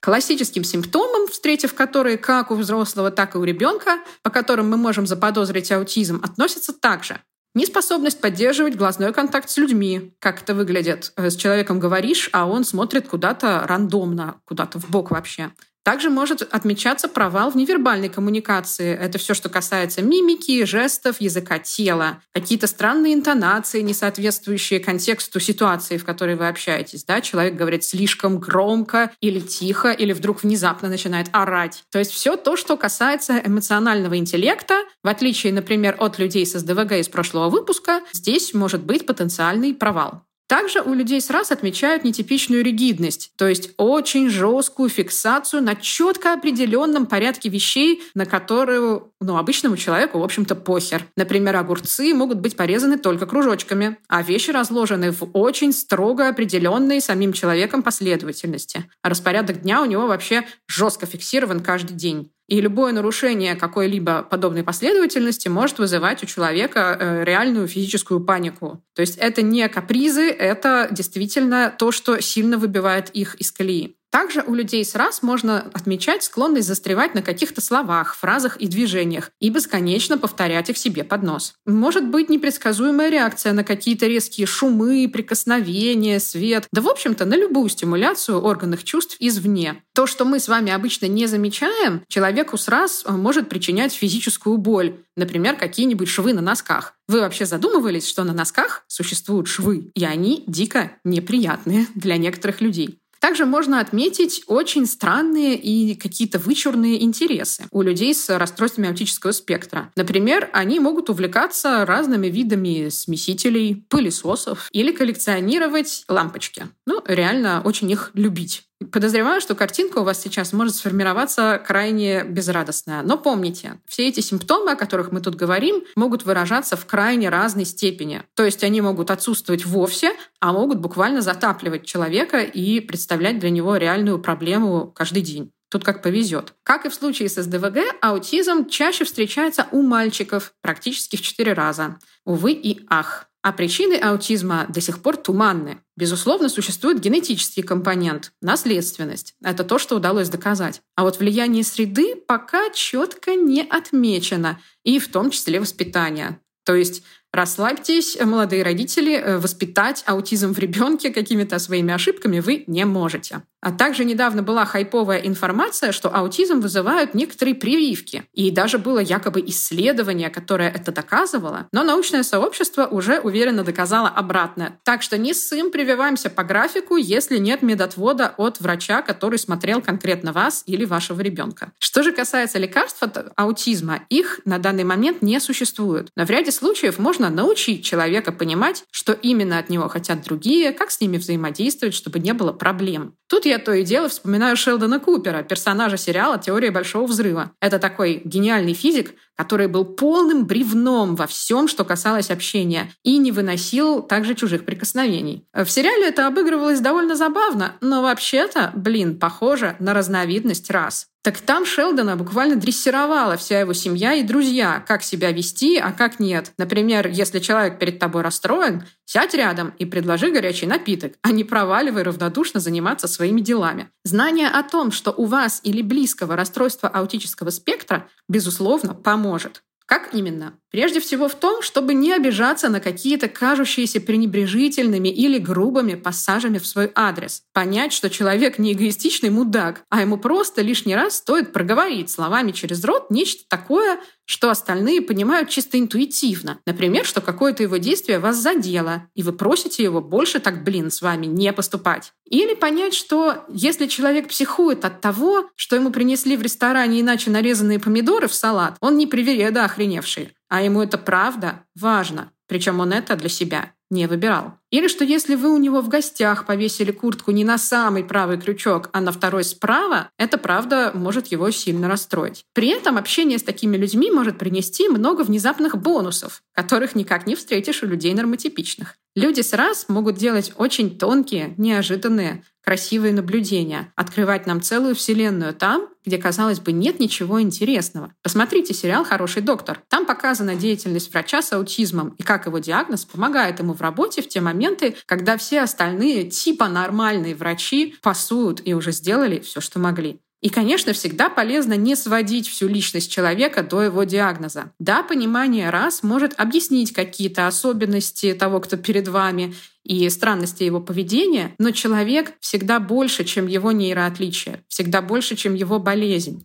[0.02, 5.06] Классическим симптомом, встретив которые как у взрослого, так и у ребенка, по которым мы можем
[5.06, 7.20] заподозрить аутизм, относятся также
[7.58, 10.14] Неспособность поддерживать глазной контакт с людьми.
[10.20, 11.12] Как это выглядит?
[11.18, 15.50] С человеком говоришь, а он смотрит куда-то рандомно, куда-то в бок вообще.
[15.88, 18.94] Также может отмечаться провал в невербальной коммуникации.
[18.94, 22.22] Это все, что касается мимики, жестов, языка тела.
[22.34, 27.06] Какие-то странные интонации, не соответствующие контексту ситуации, в которой вы общаетесь.
[27.06, 27.22] Да?
[27.22, 31.86] Человек говорит слишком громко или тихо, или вдруг внезапно начинает орать.
[31.90, 36.98] То есть все то, что касается эмоционального интеллекта, в отличие, например, от людей с СДВГ
[37.00, 40.27] из прошлого выпуска, здесь может быть потенциальный провал.
[40.48, 46.34] Также у людей с раз отмечают нетипичную ригидность, то есть очень жесткую фиксацию на четко
[46.34, 51.06] определенном порядке вещей, на которую ну, обычному человеку, в общем-то, похер.
[51.18, 57.34] Например, огурцы могут быть порезаны только кружочками, а вещи разложены в очень строго определенной самим
[57.34, 58.86] человеком последовательности.
[59.02, 62.32] А распорядок дня у него вообще жестко фиксирован каждый день.
[62.48, 68.82] И любое нарушение какой-либо подобной последовательности может вызывать у человека э, реальную физическую панику.
[68.96, 73.97] То есть это не капризы, это действительно то, что сильно выбивает их из колеи.
[74.12, 79.32] Также у людей с раз можно отмечать склонность застревать на каких-то словах, фразах и движениях
[79.40, 81.54] и бесконечно повторять их себе под нос.
[81.66, 86.68] Может быть непредсказуемая реакция на какие-то резкие шумы, прикосновения, свет.
[86.72, 89.84] Да, в общем-то, на любую стимуляцию органов чувств извне.
[89.94, 94.58] То, что мы с вами обычно не замечаем, человеку с раз э, может причинять физическую
[94.58, 94.98] боль.
[95.16, 96.94] Например, какие-нибудь швы на носках.
[97.08, 103.00] Вы вообще задумывались, что на носках существуют швы, и они дико неприятные для некоторых людей?
[103.20, 109.92] Также можно отметить очень странные и какие-то вычурные интересы у людей с расстройствами аутического спектра.
[109.96, 116.68] Например, они могут увлекаться разными видами смесителей, пылесосов или коллекционировать лампочки.
[116.86, 118.64] Ну, реально очень их любить.
[118.92, 123.02] Подозреваю, что картинка у вас сейчас может сформироваться крайне безрадостная.
[123.02, 127.66] Но помните, все эти симптомы, о которых мы тут говорим, могут выражаться в крайне разной
[127.66, 128.22] степени.
[128.36, 133.78] То есть они могут отсутствовать вовсе, а могут буквально затапливать человека и представлять для него
[133.78, 135.52] реальную проблему каждый день.
[135.70, 136.54] Тут как повезет.
[136.64, 141.98] Как и в случае с СДВГ, аутизм чаще встречается у мальчиков, практически в четыре раза.
[142.26, 143.28] Увы и ах.
[143.48, 145.78] А причины аутизма до сих пор туманны.
[145.96, 149.36] Безусловно, существует генетический компонент, наследственность.
[149.42, 150.82] Это то, что удалось доказать.
[150.98, 156.42] А вот влияние среды пока четко не отмечено, и в том числе воспитание.
[156.66, 162.84] То есть Расслабьтесь, молодые родители, э, воспитать аутизм в ребенке какими-то своими ошибками вы не
[162.86, 163.44] можете.
[163.68, 168.24] А также недавно была хайповая информация, что аутизм вызывают некоторые прививки.
[168.32, 171.68] И даже было якобы исследование, которое это доказывало.
[171.74, 174.80] Но научное сообщество уже уверенно доказало обратное.
[174.86, 180.32] Так что не ссым прививаемся по графику, если нет медотвода от врача, который смотрел конкретно
[180.32, 181.74] вас или вашего ребенка.
[181.78, 186.08] Что же касается лекарств от аутизма, их на данный момент не существует.
[186.16, 190.90] Но в ряде случаев можно научить человека понимать, что именно от него хотят другие, как
[190.90, 193.18] с ними взаимодействовать, чтобы не было проблем.
[193.28, 197.52] Тут я то и дело вспоминаю Шелдона Купера, персонажа сериала «Теория большого взрыва».
[197.62, 203.32] Это такой гениальный физик, который был полным бревном во всем, что касалось общения, и не
[203.32, 205.46] выносил также чужих прикосновений.
[205.54, 211.08] В сериале это обыгрывалось довольно забавно, но вообще-то, блин, похоже на разновидность раз.
[211.28, 216.22] Так там Шелдона буквально дрессировала вся его семья и друзья, как себя вести, а как
[216.22, 216.54] нет.
[216.58, 222.04] Например, если человек перед тобой расстроен, сядь рядом и предложи горячий напиток, а не проваливай
[222.04, 223.90] равнодушно заниматься своими делами.
[224.06, 229.64] Знание о том, что у вас или близкого расстройства аутического спектра, безусловно, поможет.
[229.88, 230.60] Как именно?
[230.70, 236.68] Прежде всего в том, чтобы не обижаться на какие-то кажущиеся пренебрежительными или грубыми пассажами в
[236.68, 237.44] свой адрес.
[237.54, 242.84] Понять, что человек не эгоистичный мудак, а ему просто лишний раз стоит проговорить словами через
[242.84, 246.60] рот нечто такое, что остальные понимают чисто интуитивно.
[246.66, 251.02] Например, что какое-то его действие вас задело, и вы просите его больше так, блин, с
[251.02, 252.12] вами не поступать.
[252.30, 257.80] Или понять, что если человек психует от того, что ему принесли в ресторане иначе нарезанные
[257.80, 260.34] помидоры в салат, он не привереда охреневший.
[260.50, 262.32] А ему это правда важно.
[262.48, 264.54] Причем он это для себя не выбирал.
[264.70, 268.90] Или что если вы у него в гостях повесили куртку не на самый правый крючок,
[268.92, 272.44] а на второй справа, это правда может его сильно расстроить.
[272.54, 277.84] При этом общение с такими людьми может принести много внезапных бонусов, которых никак не встретишь
[277.84, 278.96] у людей нормотипичных.
[279.18, 285.90] Люди с раз могут делать очень тонкие, неожиданные, красивые наблюдения, открывать нам целую вселенную там,
[286.06, 288.14] где, казалось бы, нет ничего интересного.
[288.22, 289.82] Посмотрите сериал «Хороший доктор».
[289.88, 294.30] Там показана деятельность врача с аутизмом и как его диагноз помогает ему в работе в
[294.30, 300.20] те моменты, когда все остальные типа нормальные врачи пасуют и уже сделали все, что могли.
[300.42, 304.72] И, конечно, всегда полезно не сводить всю личность человека до его диагноза.
[304.80, 309.56] Да, понимание раз может объяснить какие-то особенности того, кто перед вами,
[309.88, 315.80] и странности его поведения, но человек всегда больше, чем его нейроотличие, всегда больше, чем его
[315.80, 316.44] болезнь.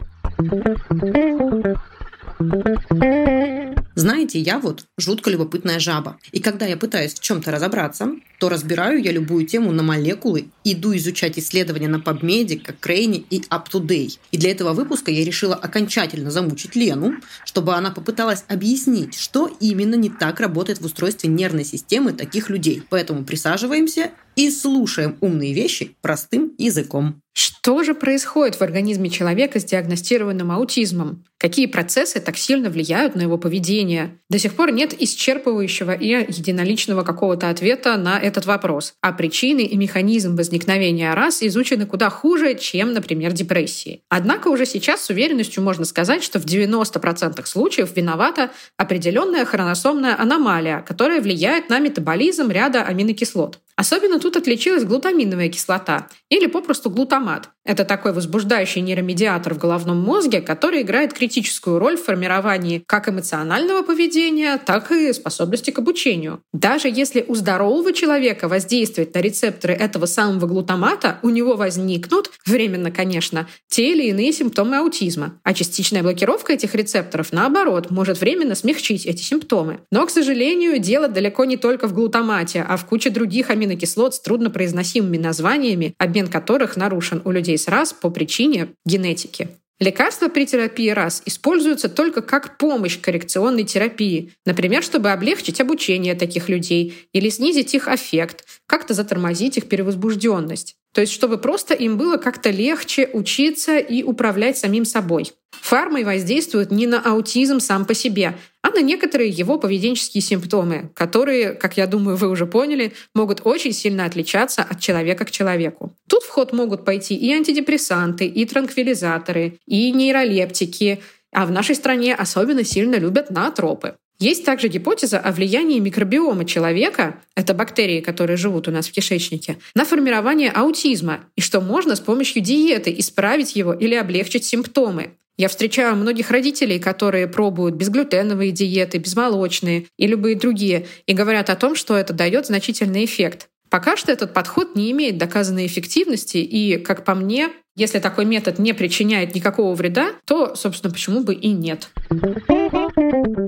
[3.94, 6.18] Знаете, я вот жутко любопытная жаба.
[6.32, 10.96] И когда я пытаюсь в чем-то разобраться, то разбираю я любую тему на молекулы, иду
[10.96, 14.18] изучать исследования на PubMed, как Крейни и UpToDay.
[14.30, 17.14] И для этого выпуска я решила окончательно замучить Лену,
[17.44, 22.82] чтобы она попыталась объяснить, что именно не так работает в устройстве нервной системы таких людей.
[22.88, 27.21] Поэтому присаживаемся и слушаем умные вещи простым языком.
[27.34, 31.24] Что же происходит в организме человека с диагностированным аутизмом?
[31.38, 34.18] Какие процессы так сильно влияют на его поведение?
[34.28, 38.94] До сих пор нет исчерпывающего и единоличного какого-то ответа на этот вопрос.
[39.00, 44.02] А причины и механизм возникновения рас изучены куда хуже, чем, например, депрессии.
[44.10, 50.84] Однако уже сейчас с уверенностью можно сказать, что в 90% случаев виновата определенная хроносомная аномалия,
[50.86, 53.58] которая влияет на метаболизм ряда аминокислот.
[53.74, 56.90] Особенно тут отличилась глутаминовая кислота или попросту
[57.22, 57.48] глутамат.
[57.64, 63.82] Это такой возбуждающий нейромедиатор в головном мозге, который играет критическую роль в формировании как эмоционального
[63.82, 66.40] поведения, так и способности к обучению.
[66.52, 72.90] Даже если у здорового человека воздействовать на рецепторы этого самого глутамата, у него возникнут, временно,
[72.90, 75.38] конечно, те или иные симптомы аутизма.
[75.44, 79.80] А частичная блокировка этих рецепторов, наоборот, может временно смягчить эти симптомы.
[79.92, 84.20] Но, к сожалению, дело далеко не только в глутамате, а в куче других аминокислот с
[84.20, 89.48] труднопроизносимыми названиями, обмен которых нарушен у людей с РАС по причине генетики.
[89.82, 96.48] Лекарства при терапии РАС используются только как помощь коррекционной терапии, например, чтобы облегчить обучение таких
[96.48, 100.76] людей или снизить их аффект, как-то затормозить их перевозбужденность.
[100.92, 105.32] То есть, чтобы просто им было как-то легче учиться и управлять самим собой.
[105.50, 111.52] Фармой воздействуют не на аутизм сам по себе, а на некоторые его поведенческие симптомы, которые,
[111.52, 115.92] как я думаю, вы уже поняли, могут очень сильно отличаться от человека к человеку.
[116.08, 121.00] Тут в ход могут пойти и антидепрессанты, и транквилизаторы, и нейролептики,
[121.32, 123.94] а в нашей стране особенно сильно любят наотропы.
[124.22, 129.58] Есть также гипотеза о влиянии микробиома человека, это бактерии, которые живут у нас в кишечнике,
[129.74, 135.10] на формирование аутизма, и что можно с помощью диеты исправить его или облегчить симптомы.
[135.38, 141.56] Я встречаю многих родителей, которые пробуют безглютеновые диеты, безмолочные и любые другие, и говорят о
[141.56, 143.48] том, что это дает значительный эффект.
[143.70, 148.60] Пока что этот подход не имеет доказанной эффективности, и, как по мне, если такой метод
[148.60, 151.88] не причиняет никакого вреда, то, собственно, почему бы и нет.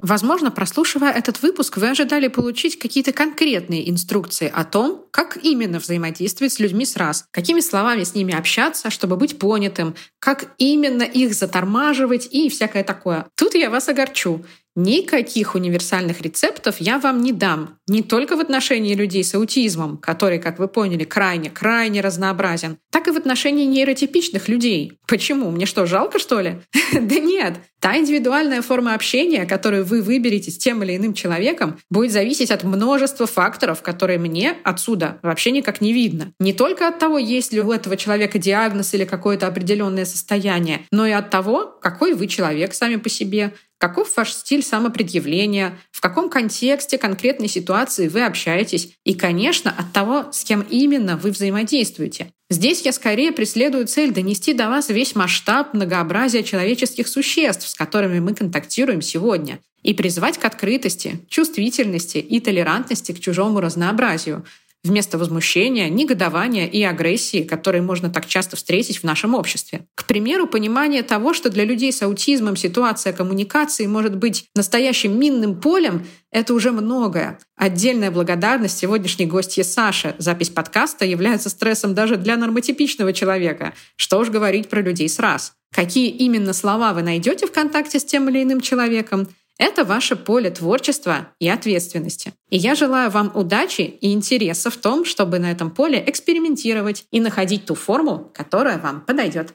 [0.02, 6.52] Возможно, прослушивая этот выпуск, вы ожидали получить какие-то конкретные инструкции о том, как именно взаимодействовать
[6.52, 11.34] с людьми с раз, какими словами с ними общаться, чтобы быть понятым, как именно их
[11.34, 13.26] затормаживать и всякое такое.
[13.36, 14.44] Тут я вас огорчу.
[14.76, 17.78] Никаких универсальных рецептов я вам не дам.
[17.86, 23.12] Не только в отношении людей с аутизмом, который, как вы поняли, крайне-крайне разнообразен, так и
[23.12, 24.98] в отношении нейротипичных людей.
[25.06, 25.52] Почему?
[25.52, 26.60] Мне что, жалко, что ли?
[26.92, 27.54] Да нет.
[27.80, 32.64] Та индивидуальная форма общения, которую вы выберете с тем или иным человеком, будет зависеть от
[32.64, 36.32] множества факторов, которые мне отсюда вообще никак не видно.
[36.40, 41.06] Не только от того, есть ли у этого человека диагноз или какое-то определенное состояние, но
[41.06, 43.52] и от того, какой вы человек сами по себе,
[43.84, 45.78] Каков ваш стиль самопредъявления?
[45.92, 48.94] В каком контексте конкретной ситуации вы общаетесь?
[49.04, 52.32] И, конечно, от того, с кем именно вы взаимодействуете.
[52.48, 58.20] Здесь я скорее преследую цель донести до вас весь масштаб многообразия человеческих существ, с которыми
[58.20, 64.46] мы контактируем сегодня, и призвать к открытости, чувствительности и толерантности к чужому разнообразию—
[64.84, 69.86] вместо возмущения, негодования и агрессии, которые можно так часто встретить в нашем обществе.
[69.94, 75.60] К примеру, понимание того, что для людей с аутизмом ситуация коммуникации может быть настоящим минным
[75.60, 77.38] полем, это уже многое.
[77.56, 80.14] Отдельная благодарность сегодняшней гостье Саше.
[80.18, 83.72] Запись подкаста является стрессом даже для нормотипичного человека.
[83.96, 85.54] Что уж говорить про людей с раз.
[85.72, 89.28] Какие именно слова вы найдете в контакте с тем или иным человеком—
[89.58, 92.32] это ваше поле творчества и ответственности.
[92.50, 97.20] И я желаю вам удачи и интереса в том, чтобы на этом поле экспериментировать и
[97.20, 99.54] находить ту форму, которая вам подойдет.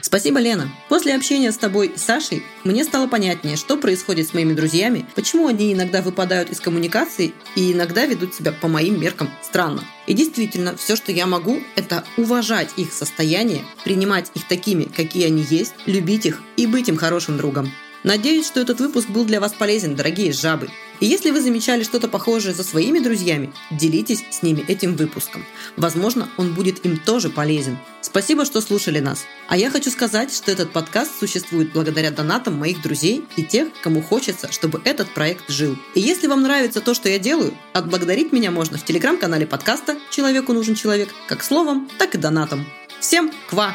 [0.00, 0.68] Спасибо, Лена.
[0.88, 5.46] После общения с тобой и Сашей мне стало понятнее, что происходит с моими друзьями, почему
[5.46, 9.84] они иногда выпадают из коммуникации и иногда ведут себя по моим меркам странно.
[10.06, 15.46] И действительно, все, что я могу, это уважать их состояние, принимать их такими, какие они
[15.48, 17.70] есть, любить их и быть им хорошим другом.
[18.02, 20.68] Надеюсь, что этот выпуск был для вас полезен, дорогие жабы.
[21.00, 25.44] И если вы замечали что-то похожее за своими друзьями, делитесь с ними этим выпуском.
[25.76, 27.78] Возможно, он будет им тоже полезен.
[28.00, 29.24] Спасибо, что слушали нас.
[29.48, 34.02] А я хочу сказать, что этот подкаст существует благодаря донатам моих друзей и тех, кому
[34.02, 35.76] хочется, чтобы этот проект жил.
[35.94, 40.52] И если вам нравится то, что я делаю, отблагодарить меня можно в телеграм-канале подкаста «Человеку
[40.52, 42.66] нужен человек» как словом, так и донатом.
[43.00, 43.74] Всем ква!